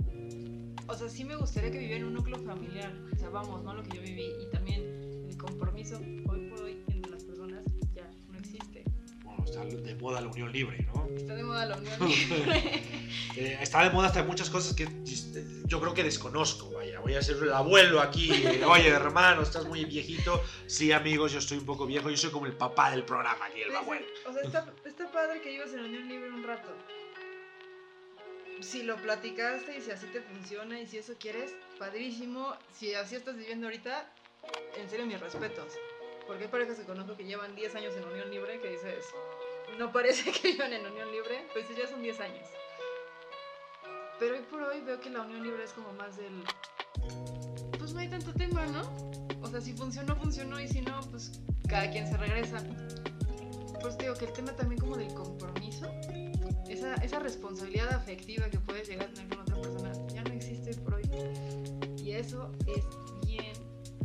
[0.90, 3.74] o sea, sí me gustaría que viviera en un núcleo familiar, o sea, vamos, no
[3.74, 7.64] lo que yo viví, y también el compromiso hoy por hoy entre las personas
[7.94, 8.84] ya no existe.
[9.24, 11.08] Bueno, está de moda la unión libre, ¿no?
[11.16, 12.82] Está de moda la unión libre.
[13.36, 14.88] Eh, está de moda hasta muchas cosas que
[15.66, 19.66] yo creo que desconozco, vaya, voy a ser el abuelo aquí, eh, oye hermano, estás
[19.66, 23.04] muy viejito, sí amigos, yo estoy un poco viejo, yo soy como el papá del
[23.04, 24.06] programa aquí, el abuelo.
[24.28, 26.70] O sea, está, está padre que ibas en la unión libre un rato.
[28.62, 32.56] Si lo platicaste y si así te funciona y si eso quieres, padrísimo.
[32.74, 34.12] Si así estás viviendo ahorita,
[34.76, 35.74] en serio mis respetos.
[36.28, 39.06] Porque hay parejas que conozco que llevan 10 años en unión libre que dices,
[39.78, 42.48] no parece que vivan en unión libre, pues ya son 10 años.
[44.20, 46.44] Pero hoy por hoy veo que la unión libre es como más del...
[47.78, 48.82] Pues no hay tanto tema, ¿no?
[49.42, 51.40] O sea, si funcionó, funcionó y si no, pues
[51.70, 52.62] cada quien se regresa.
[53.82, 55.90] Pues digo que el tema también como del compromiso,
[56.70, 60.74] esa, esa responsabilidad afectiva que puedes llegar a tener con otra persona, ya no existe
[60.76, 61.04] por hoy.
[61.98, 62.86] Y eso es
[63.26, 63.54] bien,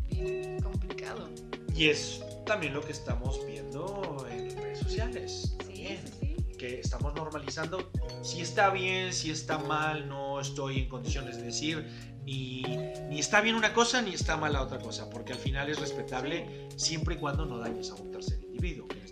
[0.08, 1.28] bien complicado.
[1.74, 5.56] Y es también lo que estamos viendo en redes sociales.
[5.66, 7.90] Sí, sí, Que estamos normalizando
[8.22, 11.86] si está bien, si está mal, no estoy en condiciones de decir
[12.24, 12.62] ni,
[13.08, 15.78] ni está bien una cosa ni está mal la otra cosa, porque al final es
[15.78, 18.43] respetable siempre y cuando no dañes a un tercer individuo, que en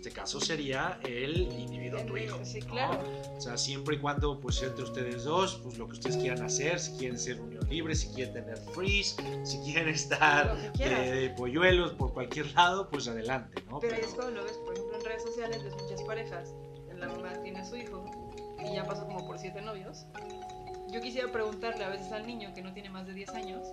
[0.03, 2.37] este caso sería el individuo tu hijo.
[2.43, 2.99] Sí, claro.
[3.37, 6.77] O sea, siempre y cuando pues entre ustedes dos, pues lo que ustedes quieran hacer,
[6.77, 12.13] si quieren ser unión libre, si quieren tener freeze, si quieren estar de, polluelos por
[12.13, 13.79] cualquier lado, pues adelante, ¿no?
[13.79, 16.53] Pero, es cuando lo ves, por ejemplo, en redes sociales, ves muchas parejas,
[16.97, 18.03] la mamá tiene a su hijo
[18.59, 20.05] y ya pasó como por siete novios
[20.91, 23.67] yo quisiera preguntarle a veces al niño que no tiene más de 10 años,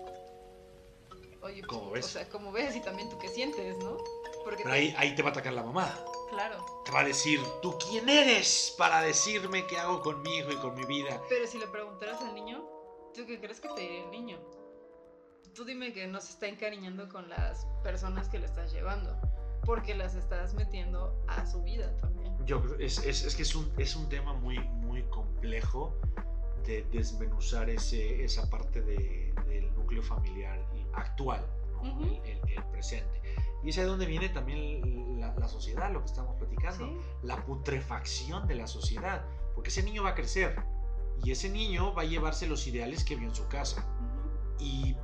[1.42, 2.06] oye, ¿cómo ves?
[2.06, 2.76] O sea, ¿cómo ves?
[2.76, 3.98] Y también tú qué sientes, ¿no?
[4.50, 5.94] Porque Pero ahí, ahí te va a atacar la mamá.
[6.28, 6.82] Claro.
[6.84, 10.56] Te va a decir, ¿tú quién eres para decirme qué hago con mi hijo y
[10.56, 11.22] con mi vida?
[11.28, 12.64] Pero si le preguntaras al niño,
[13.14, 14.40] ¿tú qué crees que te diría el niño?
[15.54, 19.16] Tú dime que no se está encariñando con las personas que le estás llevando,
[19.64, 22.36] porque las estás metiendo a su vida también.
[22.44, 25.94] Yo es, es, es que es un, es un tema muy, muy complejo
[26.66, 30.58] de desmenuzar ese, esa parte de, del núcleo familiar
[30.94, 31.46] actual,
[31.84, 33.20] el, presente.
[33.62, 38.54] Y es de donde viene también la, sociedad, lo que estamos platicando, la putrefacción de
[38.54, 39.24] la sociedad,
[39.54, 40.62] porque ese niño va a crecer
[41.22, 43.86] y ese niño va a llevarse los ideales que vio en su casa.
[44.58, 44.96] Y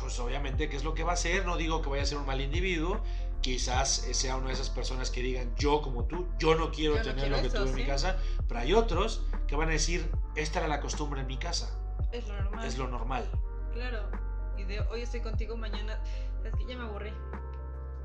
[0.00, 1.46] pues obviamente, ¿qué es lo que va a hacer?
[1.46, 3.00] No digo que vaya a ser un mal individuo,
[3.40, 7.30] quizás sea una de esas personas que digan, yo como tú, yo no quiero tener
[7.30, 10.68] lo que tuve en mi casa, pero hay otros que van a decir, esta era
[10.68, 11.78] la costumbre en mi casa.
[12.12, 12.66] Es lo normal.
[12.66, 13.30] Es lo normal.
[13.72, 14.25] Claro.
[14.58, 16.00] Y de hoy estoy contigo, mañana,
[16.44, 17.12] es que ya me aburrí.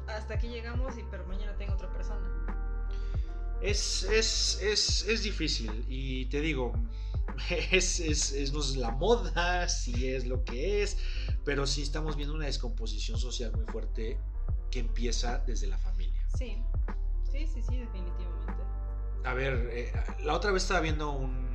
[0.07, 2.27] Hasta aquí llegamos, y pero mañana tengo otra persona.
[3.61, 6.73] Es, es, es, es difícil y te digo,
[7.71, 10.97] es, es, es, no es la moda, si es lo que es,
[11.45, 14.19] pero sí estamos viendo una descomposición social muy fuerte
[14.71, 16.21] que empieza desde la familia.
[16.37, 16.57] Sí,
[17.31, 18.63] sí, sí, sí, definitivamente.
[19.23, 19.93] A ver, eh,
[20.23, 21.51] la otra vez estaba viendo un,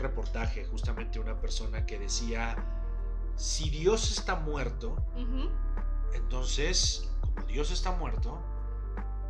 [0.00, 2.56] reportaje justamente de una persona que decía,
[3.40, 5.02] si Dios está muerto,
[6.12, 8.38] entonces, como Dios está muerto,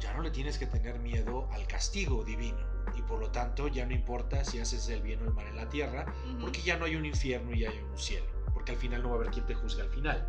[0.00, 2.58] ya no le tienes que tener miedo al castigo divino.
[2.96, 5.54] Y por lo tanto ya no importa si haces el bien o el mal en
[5.54, 8.26] la tierra, porque ya no hay un infierno y hay un cielo.
[8.52, 10.28] Porque al final no va a haber quien te juzgue al final.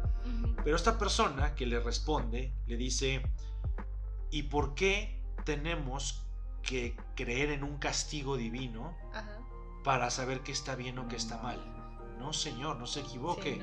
[0.63, 3.23] Pero esta persona que le responde le dice,
[4.29, 6.23] ¿y por qué tenemos
[6.61, 8.95] que creer en un castigo divino
[9.83, 11.80] para saber qué está bien o qué está mal?
[12.21, 13.61] No, señor, no se equivoque.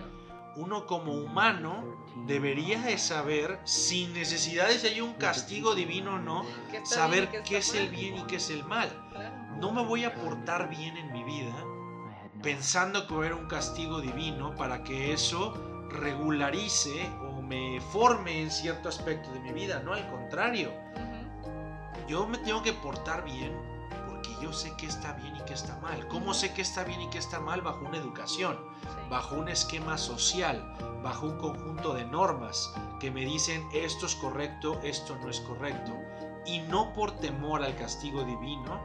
[0.56, 6.18] Uno como humano debería de saber, sin necesidad de si hay un castigo divino o
[6.18, 6.44] no,
[6.84, 8.90] saber qué, es el bien y qué es el mal.
[9.61, 11.54] No me voy a portar bien en mi vida
[12.42, 15.54] pensando que va a haber un castigo divino para que eso
[15.90, 20.72] regularice o me forme en cierto aspecto de mi vida, no al contrario.
[22.06, 23.52] Yo me tengo que portar bien
[24.18, 26.08] porque yo sé que está bien y que está mal.
[26.08, 27.62] ¿Cómo sé que está bien y que está mal?
[27.62, 28.58] Bajo una educación,
[29.08, 34.80] bajo un esquema social, bajo un conjunto de normas que me dicen esto es correcto,
[34.82, 35.92] esto no es correcto.
[36.46, 38.80] Y no por temor al castigo divino,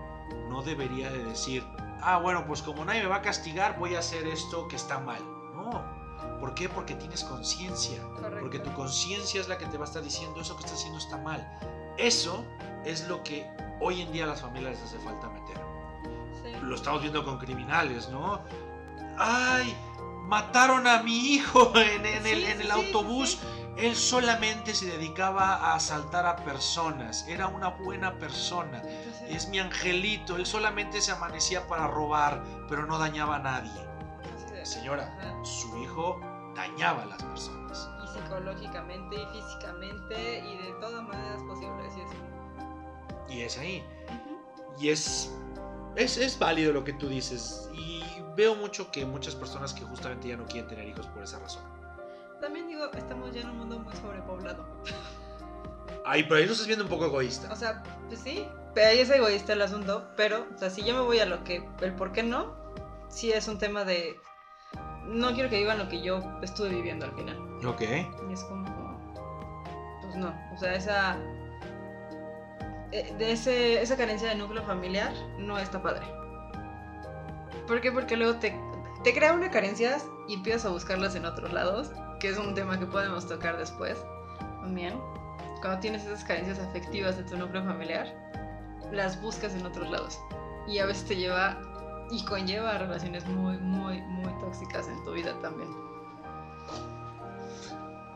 [0.49, 1.65] no debería de decir,
[2.01, 4.99] ah, bueno, pues como nadie me va a castigar, voy a hacer esto que está
[4.99, 5.23] mal.
[5.55, 5.81] No,
[6.39, 6.69] ¿Por qué?
[6.69, 8.03] Porque tienes conciencia.
[8.39, 10.99] Porque tu conciencia es la que te va a estar diciendo eso que estás haciendo
[10.99, 11.41] está mal.
[11.97, 12.45] Eso
[12.85, 15.61] es lo que hoy en día a las familias les hace falta meter.
[16.61, 18.41] Lo estamos viendo con criminales, ¿no?
[19.17, 19.75] ¡Ay!
[20.23, 23.39] Mataron a mi hijo en, el, en el autobús.
[23.77, 27.25] Él solamente se dedicaba a asaltar a personas.
[27.27, 28.81] Era una buena persona.
[29.27, 30.35] Es mi angelito.
[30.35, 33.71] Él solamente se amanecía para robar, pero no dañaba a nadie.
[34.63, 35.11] Señora,
[35.43, 36.21] su hijo
[36.55, 37.89] dañaba a las personas.
[38.33, 41.93] Psicológicamente y físicamente y de todas maneras posibles.
[43.29, 43.83] Y, y es ahí.
[44.79, 45.31] y es,
[45.95, 47.69] es, es válido lo que tú dices.
[47.73, 48.03] Y
[48.35, 51.63] veo mucho que muchas personas que justamente ya no quieren tener hijos por esa razón.
[52.41, 54.65] También digo, estamos ya en un mundo muy sobrepoblado.
[56.05, 57.51] Ay, pero ahí lo estás viendo un poco egoísta.
[57.51, 60.95] O sea, pues sí, pero ahí es egoísta el asunto, pero, o sea, si yo
[60.95, 62.53] me voy a lo que, el por qué no,
[63.07, 64.19] sí es un tema de,
[65.07, 67.37] no quiero que vivan lo que yo estuve viviendo al final.
[67.65, 67.81] Ok.
[67.81, 68.65] Y es como,
[70.01, 71.17] pues no, o sea, esa,
[72.91, 76.05] eh, de ese, esa carencia de núcleo familiar no está padre.
[77.67, 77.91] ¿Por qué?
[77.91, 78.55] Porque luego te,
[79.03, 79.97] te crea una carencia
[80.27, 83.97] y empiezas a buscarlas en otros lados, que es un tema que podemos tocar después
[84.61, 84.99] también.
[85.61, 88.13] Cuando tienes esas carencias afectivas de tu núcleo familiar,
[88.91, 90.19] las buscas en otros lados.
[90.67, 91.57] Y a veces te lleva
[92.11, 95.69] y conlleva relaciones muy, muy, muy tóxicas en tu vida también.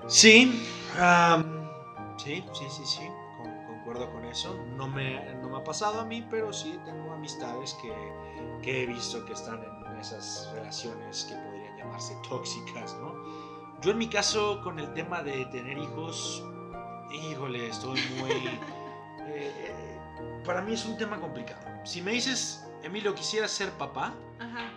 [0.08, 0.66] Sí,
[2.18, 3.08] sí, sí, sí, sí,
[3.38, 4.56] con- concuerdo con eso.
[4.76, 7.94] No me, no me ha pasado a mí, pero sí tengo amistades que,
[8.62, 13.14] que he visto que están en esas relaciones que podrían llamarse tóxicas, ¿no?
[13.82, 16.44] Yo en mi caso, con el tema de tener hijos,
[17.12, 18.32] híjole, estoy muy...
[19.28, 20.00] eh,
[20.46, 21.62] para mí es un tema complicado.
[21.84, 24.70] Si me dices, Emilio, quisiera ser papá, Ajá.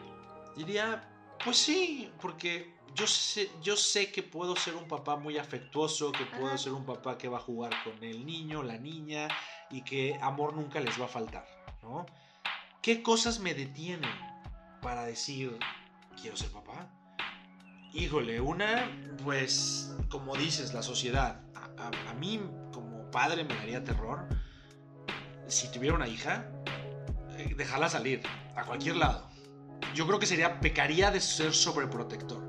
[0.57, 1.09] Diría,
[1.45, 6.25] pues sí, porque yo sé, yo sé que puedo ser un papá muy afectuoso, que
[6.27, 6.59] puedo Ajá.
[6.59, 9.29] ser un papá que va a jugar con el niño, la niña,
[9.71, 11.47] y que amor nunca les va a faltar,
[11.83, 12.05] ¿no?
[12.83, 14.11] ¿Qué cosas me detienen
[14.83, 15.57] para decir,
[16.21, 16.89] quiero ser papá?
[17.93, 18.91] Híjole, una,
[19.25, 21.43] pues, como dices, la sociedad.
[21.55, 22.41] A, a- a mí,
[22.73, 24.27] como padre, me daría terror
[25.49, 26.49] si tuviera una hija,
[27.57, 28.23] dejarla salir
[28.57, 29.29] a cualquier lado.
[29.95, 32.49] Yo creo que sería, pecaría de ser sobreprotector.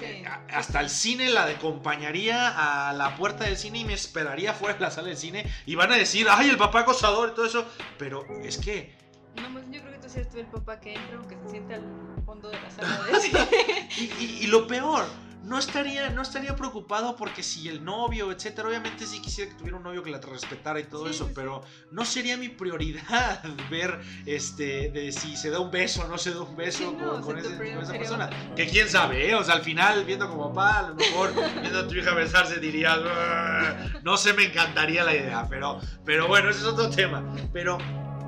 [0.00, 0.22] Sí.
[0.52, 4.80] Hasta el cine la acompañaría a la puerta del cine y me esperaría fuera de
[4.80, 7.66] la sala del cine y van a decir, ay, el papá acosador y todo eso.
[7.98, 8.96] Pero es que,
[9.36, 11.74] No, más yo creo que tú serías tú el papá que entra aunque se siente
[11.74, 11.84] al
[12.24, 13.88] fondo de la sala de cine.
[13.98, 15.04] y, y- y lo peor,
[15.44, 19.76] no estaría, no estaría preocupado porque si el novio, etcétera, obviamente sí quisiera que tuviera
[19.76, 23.42] un novio que la respetara y todo Sí, eso, sí, pero no sería mi prioridad
[23.70, 26.84] ver este de si se da un beso o no se da un beso Sí,
[26.84, 26.98] con,
[27.34, 28.30] no, ese- esa persona.
[28.54, 29.34] Que quién sabe, ¿eh?
[29.34, 32.60] O sea, al final, viendo como papá, a lo mejor viendo a tu hija besarse
[32.60, 34.00] dirías, "Ugh".
[34.02, 37.22] no sé, me encantaría la idea, pero, pero bueno, ese es otro tema.
[37.52, 37.78] Pero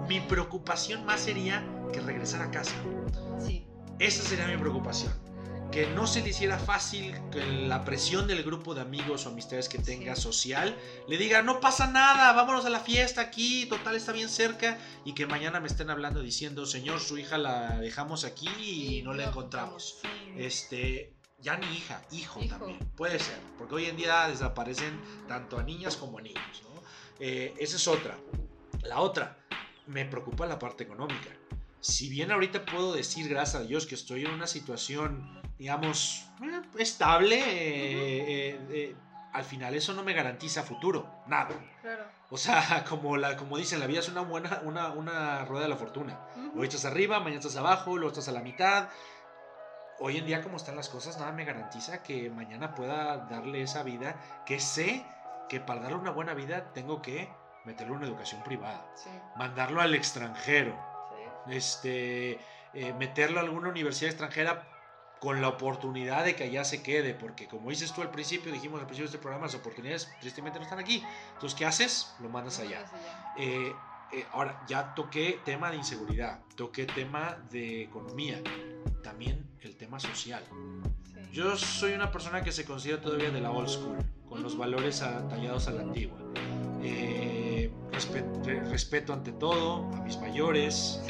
[0.09, 2.75] mi preocupación más sería que regresara a casa.
[3.39, 3.67] Sí.
[3.99, 5.13] Esa sería mi preocupación.
[5.75, 9.69] Que no se le hiciera fácil que la presión del grupo de amigos o amistades
[9.69, 10.77] que tenga social
[11.09, 15.15] le diga, no pasa nada, vámonos a la fiesta aquí, total está bien cerca, y
[15.15, 19.25] que mañana me estén hablando diciendo, señor, su hija la dejamos aquí y no la
[19.25, 19.99] encontramos.
[20.37, 22.57] Este, ya ni hija, hijo, Hijo.
[22.57, 26.83] también, puede ser, porque hoy en día desaparecen tanto a niñas como a niños, ¿no?
[27.19, 28.17] Eh, esa es otra.
[28.85, 29.39] La otra,
[29.89, 31.31] me preocupa la parte económica.
[31.81, 36.61] Si bien ahorita puedo decir, gracias a Dios, que estoy en una situación, digamos, eh,
[36.79, 38.97] estable, eh, eh, eh,
[39.33, 41.51] al final eso no me garantiza futuro, nada.
[41.83, 42.05] Claro.
[42.31, 45.69] O sea, como, la, como dicen, la vida es una buena, una, una rueda de
[45.71, 46.19] la fortuna.
[46.37, 46.61] Ujú.
[46.61, 48.89] Hoy estás arriba, mañana estás abajo, luego estás a la mitad.
[50.01, 53.83] Hoy en día, como están las cosas, nada me garantiza que mañana pueda darle esa
[53.85, 55.05] vida que sé
[55.49, 57.29] que para darle una buena vida tengo que
[57.65, 59.09] meterle una educación privada, Sí.
[59.37, 60.77] mandarlo al extranjero,
[61.47, 61.55] Sí.
[61.55, 62.41] este,
[62.75, 64.67] eh, meterlo a alguna universidad extranjera
[65.25, 68.79] con la oportunidad de que allá se quede, porque como dices tú al principio, dijimos
[68.79, 71.03] al principio de este programa, las oportunidades tristemente no están aquí.
[71.33, 72.15] Entonces, ¿qué haces?
[72.21, 72.85] Lo mandas allá.
[73.39, 73.73] Eh,
[74.13, 78.43] eh, ahora, ya toqué tema de inseguridad, toqué tema de economía,
[79.03, 80.45] también el tema social.
[81.07, 81.21] Sí.
[81.33, 83.97] Yo soy una persona que se considera todavía de la old school,
[84.29, 86.19] con los valores a- tallados a la antigua.
[86.83, 87.44] Eh,
[87.95, 91.01] respe- re- respeto ante todo a mis mayores.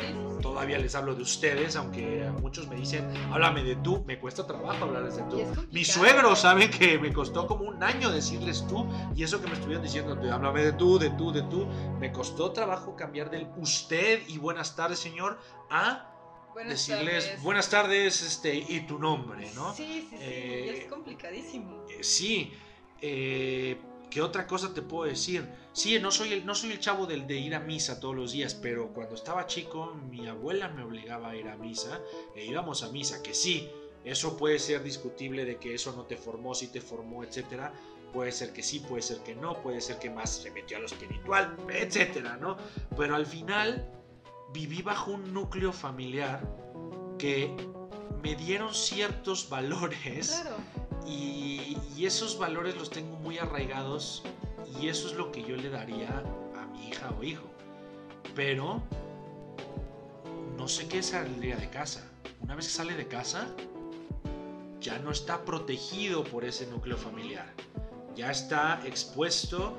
[0.42, 4.04] Todavía les hablo de ustedes, aunque muchos me dicen, háblame de tú.
[4.06, 5.40] Me cuesta trabajo hablarles de tú.
[5.72, 9.54] Mis suegros saben que me costó como un año decirles tú, y eso que me
[9.54, 11.66] estuvieron diciendo, háblame de tú, de tú, de tú.
[11.98, 15.38] Me costó trabajo cambiar del usted y buenas tardes, señor,
[15.70, 16.10] a
[16.52, 17.42] Buenas decirles tardes.
[17.42, 19.74] buenas tardes este, y tu nombre, ¿no?
[19.74, 20.16] Sí, sí, sí.
[20.20, 21.84] Eh, es complicadísimo.
[21.88, 22.52] Eh, sí.
[23.00, 23.80] eh,
[24.14, 25.44] ¿Qué otra cosa te puedo decir?
[25.72, 28.30] Sí, no soy el, no soy el chavo del de ir a misa todos los
[28.30, 32.00] días, pero cuando estaba chico, mi abuela me obligaba a ir a misa
[32.36, 33.68] e íbamos a misa, que sí,
[34.04, 37.72] eso puede ser discutible de que eso no te formó, si te formó, etcétera.
[38.12, 40.80] Puede ser que sí, puede ser que no, puede ser que más se metió a
[40.80, 42.56] lo espiritual, etcétera, ¿no?
[42.96, 43.90] Pero al final
[44.52, 46.40] viví bajo un núcleo familiar
[47.18, 47.52] que
[48.22, 50.56] me dieron ciertos valores Claro.
[51.06, 54.22] Y, esos valores los tengo muy arraigados
[54.78, 56.22] y eso es lo que yo le daría
[56.54, 57.44] a mi hija o hijo.
[58.34, 58.82] Pero
[60.58, 62.06] no sé qué saldría de casa.
[62.42, 63.48] Una vez que sale de casa,
[64.80, 67.50] ya no está protegido por ese núcleo familiar.
[68.14, 69.78] Ya está expuesto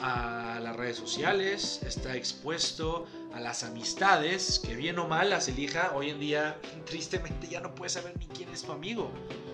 [0.00, 3.06] a las redes sociales, está expuesto
[3.36, 7.74] a las amistades, que bien o mal las elija, hoy en día tristemente ya no
[7.74, 9.10] puedes saber ni quién es tu amigo.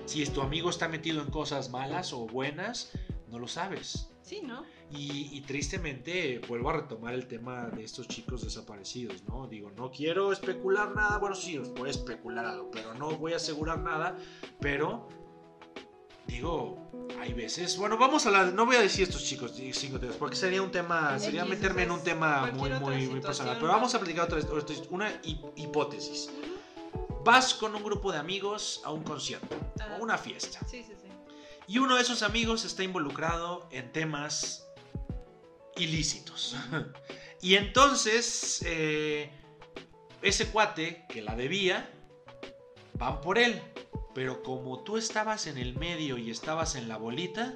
[0.07, 2.93] Si es tu amigo está metido en cosas malas o buenas,
[3.29, 4.09] no lo sabes.
[4.23, 4.65] Sí, ¿no?
[4.93, 9.49] Y, tristemente vuelvo a retomar el tema de estos chicos desaparecidos, ¿no?
[9.49, 13.37] Digo, no quiero especular nada, bueno, sí, os puedo especular algo, pero no voy a
[13.37, 14.17] asegurar nada,
[14.61, 15.09] pero
[16.33, 19.53] digo, hay veces, bueno, vamos a la, no voy a decir estos chicos,
[20.19, 23.95] porque sería un tema, sería meterme en un tema muy, muy, muy personal, pero vamos
[23.95, 24.47] a platicar otra vez,
[24.91, 25.13] una
[25.57, 26.31] hipótesis.
[27.25, 29.99] Vas con un grupo de amigos a un concierto o Ah.
[30.01, 30.59] una fiesta.
[30.69, 31.09] Sí, sí, sí.
[31.69, 34.67] Y uno de esos amigos está involucrado en temas
[35.77, 36.57] ilícitos.
[37.41, 39.31] y entonces, eh,
[40.21, 41.89] ese cuate que la debía,
[42.95, 43.63] van por él.
[44.15, 47.55] Pero como tú estabas en el medio y estabas en la bolita,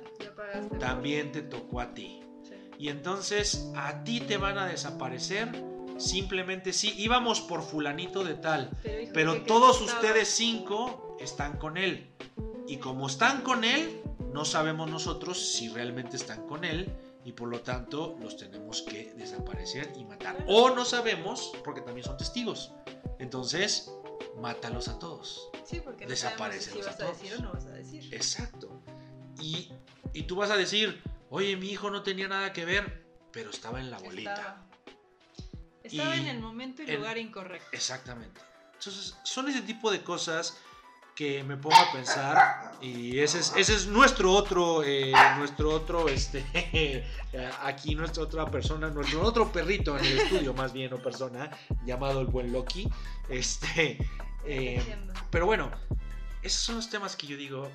[0.79, 2.21] también te tocó a ti.
[2.43, 2.55] Sí.
[2.79, 5.51] Y entonces a ti te van a desaparecer.
[5.99, 8.71] Simplemente sí, íbamos por fulanito de tal.
[8.83, 12.11] Pero, hijo, Pero ¿qué- qué todos ustedes cinco están con él.
[12.69, 14.03] Y como están con él,
[14.33, 16.91] no sabemos nosotros si realmente están con él.
[17.25, 20.45] Y por lo tanto los tenemos que desaparecer y matar.
[20.47, 22.73] O no sabemos, porque también son testigos.
[23.19, 23.91] Entonces,
[24.37, 25.49] mátalos a todos.
[25.65, 26.37] Sí, porque no si vas a
[26.97, 27.21] todos.
[27.21, 28.15] decir o no vas a decir.
[28.15, 28.81] Exacto.
[29.41, 29.73] Y,
[30.13, 33.81] y tú vas a decir, oye, mi hijo no tenía nada que ver, pero estaba
[33.81, 34.67] en la bolita.
[35.83, 37.69] Estaba, en el momento y en- lugar incorrecto.
[37.73, 38.41] Exactamente.
[38.75, 40.57] Entonces, son ese tipo de cosas
[41.17, 46.09] que me pongo a pensar y ese es, ese es nuestro otro, eh, nuestro otro,
[46.09, 46.45] este,
[47.63, 51.51] aquí nuestra otra persona, nuestro otro perrito en el estudio, más bien, o persona,
[51.87, 52.87] llamado el buen Loki.
[53.31, 53.99] Este,
[54.45, 54.83] eh,
[55.31, 55.71] pero bueno,
[56.43, 57.71] esos son los temas que yo digo.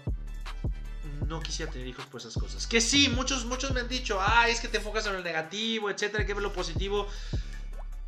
[1.28, 2.68] No quisiera tener hijos por esas cosas.
[2.68, 5.90] Que sí, muchos, muchos me han dicho, ah, es que te enfocas en lo negativo,
[5.90, 7.08] etcétera, hay que ver lo positivo.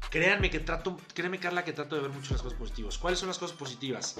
[0.09, 2.97] Créanme que trato, créeme Carla que trato de ver mucho las cosas positivas.
[2.97, 4.15] ¿Cuáles son las cosas positivas?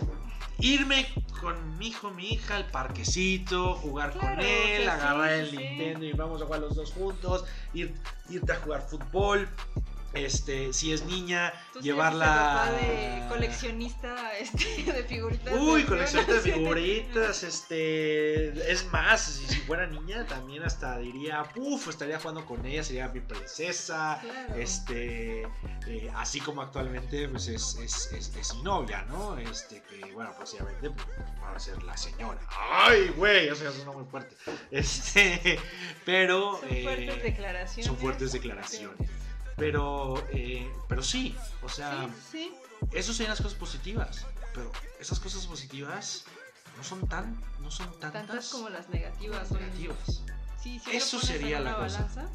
[0.59, 1.07] Irme
[1.39, 5.57] con mi hijo, mi hija al parquecito, jugar con él, agarrar sí, el sí.
[5.57, 7.93] Nintendo y vamos a jugar los dos juntos, ir,
[8.29, 9.47] irte a jugar fútbol.
[10.13, 11.51] Este, si es niña,
[11.81, 12.25] llevarla.
[12.25, 15.53] papá de coleccionista este, de figuritas.
[15.59, 21.87] Uy, coleccionista de figuritas, este, es más, si, si fuera niña también hasta diría, puf,
[21.87, 24.55] estaría jugando con ella, sería mi princesa, Claro.
[24.55, 25.47] este,
[25.87, 29.37] eh, así como actualmente pues es, es, es, es mi novia, ¿no?
[29.39, 31.07] Este, que bueno, próximamente pues,
[31.41, 32.39] va a ser la señora.
[32.49, 34.35] Ay, güey, eso ya suena muy fuerte.
[34.71, 35.59] Este,
[36.05, 36.59] pero...
[36.59, 37.85] Son eh, fuertes declaraciones.
[37.87, 39.09] son fuertes declaraciones.
[39.57, 42.53] Pero, eh, pero sí, o sea, Sí, sí.
[42.91, 44.25] eso serían las cosas positivas.
[44.53, 46.25] Pero esas cosas positivas
[46.77, 49.51] no son tan, no son tantas, Tantas como las negativas.
[49.51, 50.21] negativas.
[50.61, 51.97] Sí, si Eso sería la cosa.
[52.03, 52.29] balanza,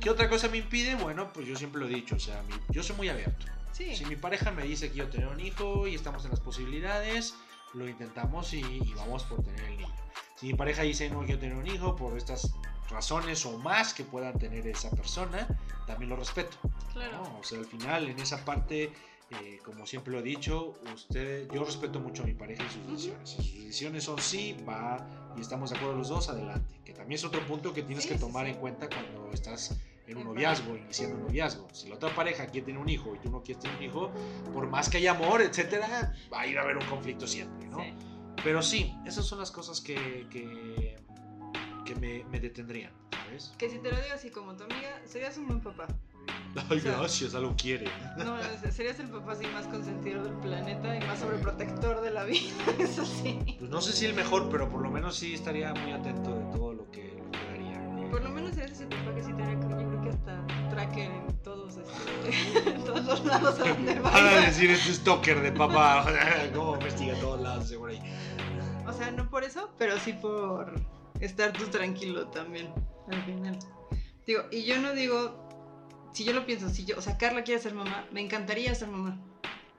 [0.00, 0.94] ¿Qué otra cosa me impide?
[0.94, 3.46] Bueno, pues yo siempre lo he dicho, o sea, mi- yo soy muy abierto.
[3.72, 7.34] Si mi pareja me dice que quiero tener un hijo y estamos en las posibilidades,
[7.74, 9.94] lo intentamos y, y vamos por tener el niño.
[10.36, 12.50] Si mi pareja dice no quiero tener un hijo por estas
[12.90, 15.46] razones o más que puedan tener esa persona,
[15.86, 16.56] también lo respeto.
[16.92, 17.22] Claro.
[17.22, 17.38] ¿no?
[17.38, 18.92] O sea, al final, en esa parte,
[19.30, 22.86] eh, como siempre lo he dicho, usted, yo respeto mucho a mi pareja y sus
[22.86, 23.30] decisiones.
[23.30, 26.80] Si sus decisiones son sí, va y estamos de acuerdo los dos, adelante.
[26.84, 28.52] Que también es otro punto que tienes Sí, que tomar sí.
[28.52, 31.68] en cuenta cuando estás en un noviazgo, iniciando un noviazgo.
[31.72, 34.10] Si la otra pareja quiere tener un hijo y tú no quieres tener un hijo,
[34.52, 37.78] por más que haya amor, etcétera, va a ir a haber un conflicto siempre, ¿no?
[37.78, 37.94] Sí.
[38.42, 40.89] Pero sí, esas son las cosas que, que,
[41.94, 43.52] que me, me detendrían, ¿sabes?
[43.58, 45.86] Que si te lo digo así como tu amiga, serías un buen papá.
[46.68, 47.86] Ay, O sea, gracias, algo quiere.
[48.18, 48.36] No,
[48.70, 52.50] serías el papá así más consentido del planeta y más sobreprotector de la vida.
[52.78, 53.56] Eso sí.
[53.58, 56.44] Pues no sé si el mejor, pero por lo menos sí estaría muy atento de
[56.56, 58.10] todo lo que, lo que haría.
[58.10, 61.10] Por lo menos eres ese papá que sí te haría, yo creo que hasta tracker
[61.10, 64.40] en todos, este, en todos los lados a donde Van a vaya.
[64.46, 66.06] decir este stalker de papá,
[66.54, 68.00] cómo investiga a todos lados seguro ahí.
[68.86, 70.72] O sea, no por eso, pero sí por
[71.20, 72.72] estar tú tranquilo también,
[73.08, 73.58] al final.
[74.26, 75.48] Digo, y yo no digo,
[76.12, 78.88] si yo lo pienso, si yo, o sea, Carla quiere ser mamá, me encantaría ser
[78.88, 79.20] mamá.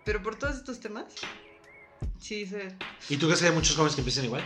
[0.03, 1.13] Pero por todos estos temas,
[2.19, 2.73] sí dices,
[3.09, 4.43] ¿Y tú crees que hay muchos jóvenes que empiezan igual?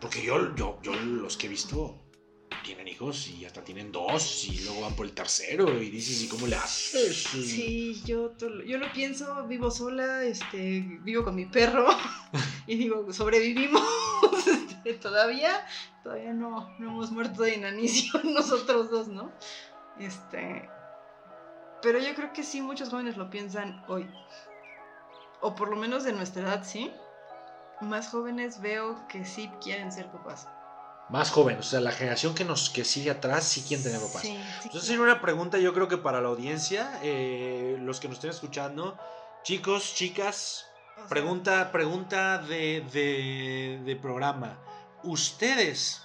[0.00, 2.00] Porque yo, yo, yo los que he visto
[2.64, 6.28] tienen hijos y hasta tienen dos y luego van por el tercero y dices, ¿y
[6.28, 7.16] cómo le haces?
[7.16, 8.34] Sí, yo,
[8.66, 11.86] yo lo pienso, vivo sola, este, vivo con mi perro
[12.66, 13.82] y digo, sobrevivimos.
[14.46, 15.66] este, todavía,
[16.02, 19.32] todavía no, no hemos muerto de inanición nosotros dos, ¿no?
[19.98, 20.68] Este,
[21.82, 24.08] pero yo creo que sí muchos jóvenes lo piensan hoy.
[25.40, 26.92] o por lo menos de nuestra edad, sí,
[27.80, 30.48] más jóvenes veo que sí quieren ser papás.
[31.08, 34.22] Más jóvenes, o sea, la generación que nos que sigue atrás sí quieren tener papás.
[34.22, 38.08] Sí, sí Entonces, sería una pregunta, yo creo que para la audiencia, eh, los que
[38.08, 38.98] nos estén escuchando,
[39.42, 40.66] chicos, chicas,
[41.08, 44.58] pregunta, pregunta de, de, de programa.
[45.02, 46.02] ¿Ustedes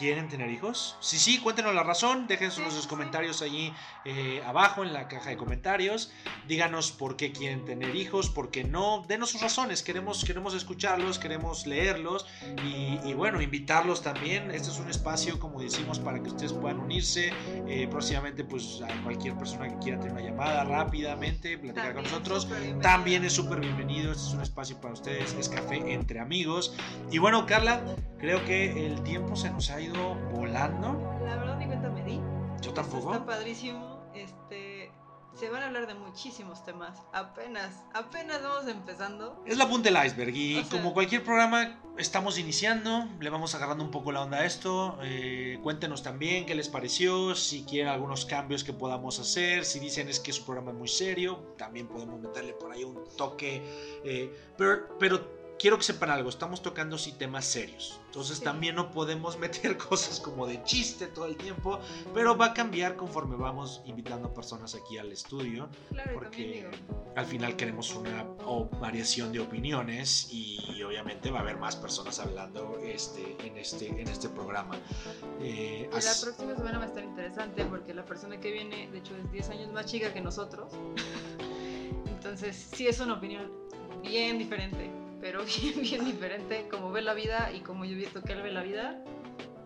[0.00, 0.96] quieren tener hijos?
[1.00, 3.70] Sí, sí, cuéntenos la razón, dejen sus comentarios allí
[4.06, 6.10] eh, abajo en la caja de comentarios.
[6.48, 9.04] Díganos por qué quieren tener hijos, por qué no.
[9.06, 12.26] Denos sus razones, queremos, queremos escucharlos, queremos leerlos
[12.64, 14.50] y, y bueno, invitarlos también.
[14.50, 17.30] Este es un espacio, como decimos, para que ustedes puedan unirse.
[17.68, 22.48] Eh, próximamente, pues a cualquier persona que quiera tener una llamada rápidamente, platicar con nosotros.
[22.80, 26.74] También es súper bienvenido, este es un espacio para ustedes, es café entre amigos.
[27.10, 27.82] Y bueno, Carla,
[28.18, 29.89] creo que el tiempo se nos ha ido
[30.32, 31.18] volando.
[31.24, 32.16] La verdad ni cuenta me di.
[32.16, 33.12] Yo Esto tampoco.
[33.12, 34.00] Está padrísimo.
[34.14, 34.90] Este,
[35.34, 36.98] se van a hablar de muchísimos temas.
[37.12, 39.42] Apenas, apenas vamos empezando.
[39.46, 43.54] Es la punta del iceberg y O sea- como cualquier programa estamos iniciando, le vamos
[43.54, 44.98] agarrando un poco la onda a esto.
[45.02, 50.08] Eh, cuéntenos también qué les pareció, si quieren algunos cambios que podamos hacer, si dicen
[50.08, 53.62] es que es un programa muy serio, también podemos meterle por ahí un toque.
[54.04, 58.00] eh, pero, pero quiero que sepan algo, estamos tocando sí temas serios.
[58.06, 58.44] Entonces Sí.
[58.44, 61.78] también no podemos meter cosas como de chiste todo el tiempo,
[62.14, 66.68] pero va a cambiar conforme vamos invitando personas aquí al estudio Claro, porque
[67.14, 68.24] al final queremos una
[68.80, 74.08] variación de opiniones y obviamente va a haber más personas hablando este, en, este, en
[74.08, 74.76] este programa.
[75.40, 79.14] Eh, la próxima semana va a estar interesante porque la persona que viene, de hecho,
[79.16, 80.72] es 10 años más chica que nosotros.
[82.06, 83.50] Entonces, sí es una opinión
[84.02, 84.90] bien diferente,
[85.20, 86.66] pero bien, bien diferente.
[86.70, 89.02] Como ve la vida y como yo he visto que él ve la vida,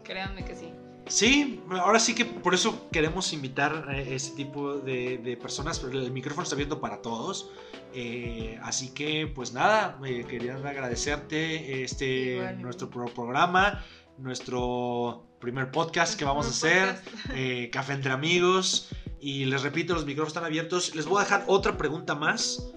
[0.02, 0.70] créanme que sí.
[1.06, 5.98] Sí, ahora sí que por eso queremos invitar a este tipo de, de personas, pero
[6.00, 7.50] el micrófono está abierto para todos.
[7.92, 12.62] Eh, así que, pues nada, eh, quería agradecerte este Igual.
[12.62, 13.84] nuestro pro- programa,
[14.16, 16.96] nuestro primer podcast que vamos a hacer.
[17.34, 18.88] Eh, Café entre amigos.
[19.20, 20.94] Y les repito, los micrófonos están abiertos.
[20.94, 22.72] Les voy a dejar otra pregunta más.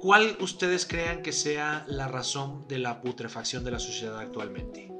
[0.00, 4.90] ¿Cuál ustedes crean que sea la razón de la putrefacción de la sociedad actualmente?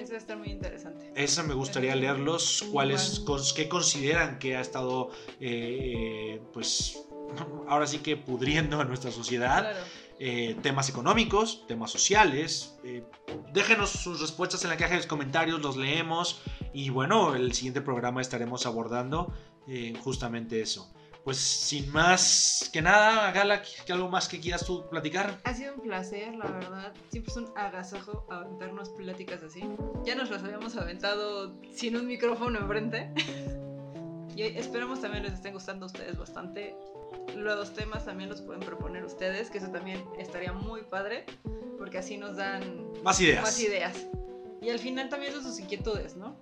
[0.00, 1.12] Eso estar muy interesante.
[1.14, 2.64] Esa me gustaría leerlos.
[2.70, 3.22] ¿Cuáles,
[3.54, 5.10] qué consideran que ha estado,
[5.40, 6.98] eh, eh, pues,
[7.68, 9.62] ahora sí que pudriendo a nuestra sociedad?
[9.72, 9.86] Claro.
[10.18, 12.76] eh, temas económicos, temas sociales.
[12.84, 13.04] eh,
[13.52, 16.40] déjenos sus respuestas en la caja de los comentarios, los leemos
[16.72, 19.32] y bueno, el siguiente programa estaremos abordando
[19.66, 20.92] eh, justamente eso.
[21.24, 25.38] Pues sin más que nada, Gala, ¿que ¿algo más que quieras tú platicar?
[25.44, 26.92] Ha sido un placer, la verdad.
[27.10, 29.62] Siempre es un agasajo aventarnos pláticas así.
[30.04, 33.12] Ya nos las habíamos aventado sin un micrófono enfrente.
[34.34, 36.74] Y esperamos también les estén gustando a ustedes bastante.
[37.36, 41.26] Los temas también los pueden proponer ustedes, que eso también estaría muy padre,
[41.76, 43.42] porque así nos dan Más ideas.
[43.42, 44.06] más ideas.
[44.62, 46.34] Y al final también son sus inquietudes, ¿no?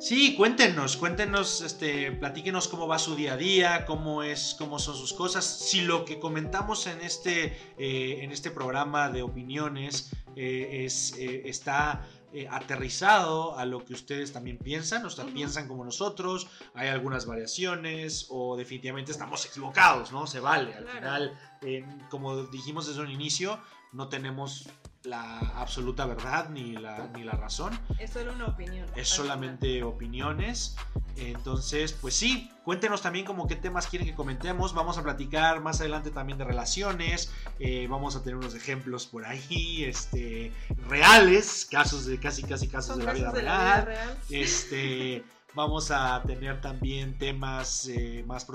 [0.00, 4.94] Sí, cuéntenos, cuéntenos, este, platíquenos cómo va su día a día, cómo es, cómo son
[4.96, 5.44] sus cosas.
[5.44, 7.46] Si lo que comentamos en este,
[7.78, 13.94] eh, en este programa de opiniones eh, es, eh, está eh, aterrizado a lo que
[13.94, 20.12] ustedes también piensan, o sea, piensan como nosotros, hay algunas variaciones o definitivamente estamos equivocados,
[20.12, 20.28] ¿no?
[20.28, 20.74] Se vale.
[20.74, 20.98] Al Claro.
[21.00, 23.58] final, eh, como dijimos desde un inicio,
[23.92, 24.68] no tenemos
[25.04, 28.86] la absoluta verdad ni la, ni la razón Es solo una opinión.
[28.96, 30.76] es solamente opiniones.
[31.16, 34.72] Entonces, pues sí, cuéntenos también como qué temas quieren que comentemos.
[34.74, 37.32] Vamos a platicar más adelante también de relaciones.
[37.58, 40.52] eh, vamos a tener unos ejemplos por ahí, este,
[40.86, 43.44] reales, casos de casi, casi casos Son de la vida de real.
[43.46, 44.18] la vida real.
[44.30, 48.46] Este, vamos a tener también temas eh, más,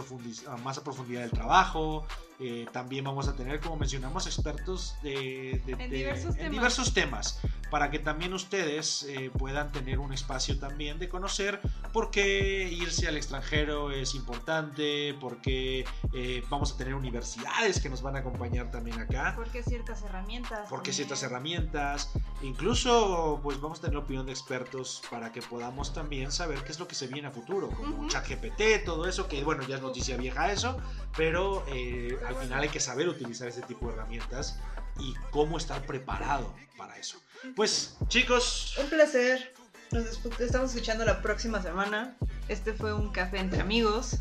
[0.63, 2.07] más a profundidad del trabajo.
[2.39, 6.51] Eh, también vamos a tener, como mencionamos, expertos de, de- En de- diversos en temas.
[6.51, 7.39] diversos temas,
[7.69, 11.61] para que también ustedes eh, puedan tener un espacio también de conocer
[11.91, 17.89] por qué irse al extranjero es importante, por qué eh, vamos a tener universidades que
[17.89, 20.67] nos van a acompañar también acá Porque ciertas herramientas.
[20.69, 20.93] porque también.
[20.95, 22.09] ciertas herramientas,
[22.41, 26.71] incluso pues vamos a tener la opinión de expertos para que podamos también saber qué
[26.71, 28.07] es lo que se viene a futuro, como Ujú.
[28.07, 30.77] ChatGPT, todo eso, que bueno, ya es noticia vieja eso,
[31.17, 34.59] pero eh, al final hay que saber utilizar ese tipo de herramientas
[34.99, 37.21] y cómo estar preparado para eso.
[37.55, 39.53] Pues chicos, Un placer.
[39.91, 42.15] Nos estamos escuchando la próxima semana.
[42.47, 44.17] Este fue un café entre amigos.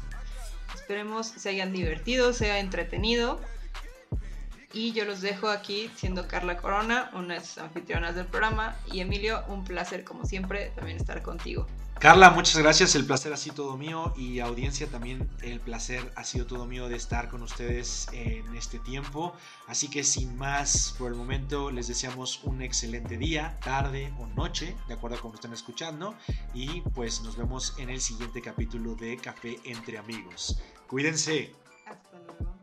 [0.74, 3.40] Esperemos se hayan divertido, sea entretenido.
[4.74, 8.76] Y yo los dejo aquí siendo Carla Corona, una de las anfitrionas del programa.
[8.90, 11.66] Y Emilio, un placer como siempre también estar contigo.
[12.02, 16.24] Carla, muchas gracias, el placer ha sido todo mío y audiencia también el placer ha
[16.24, 19.36] sido todo mío de estar con ustedes en este tiempo.
[19.68, 24.74] Así que sin más por el momento les deseamos un excelente día, tarde o noche,
[24.88, 26.16] de acuerdo a cómo estén escuchando.
[26.54, 30.60] Y pues nos vemos en el siguiente capítulo de Café entre amigos.
[30.88, 31.54] Cuídense.
[31.86, 32.61] Hasta luego.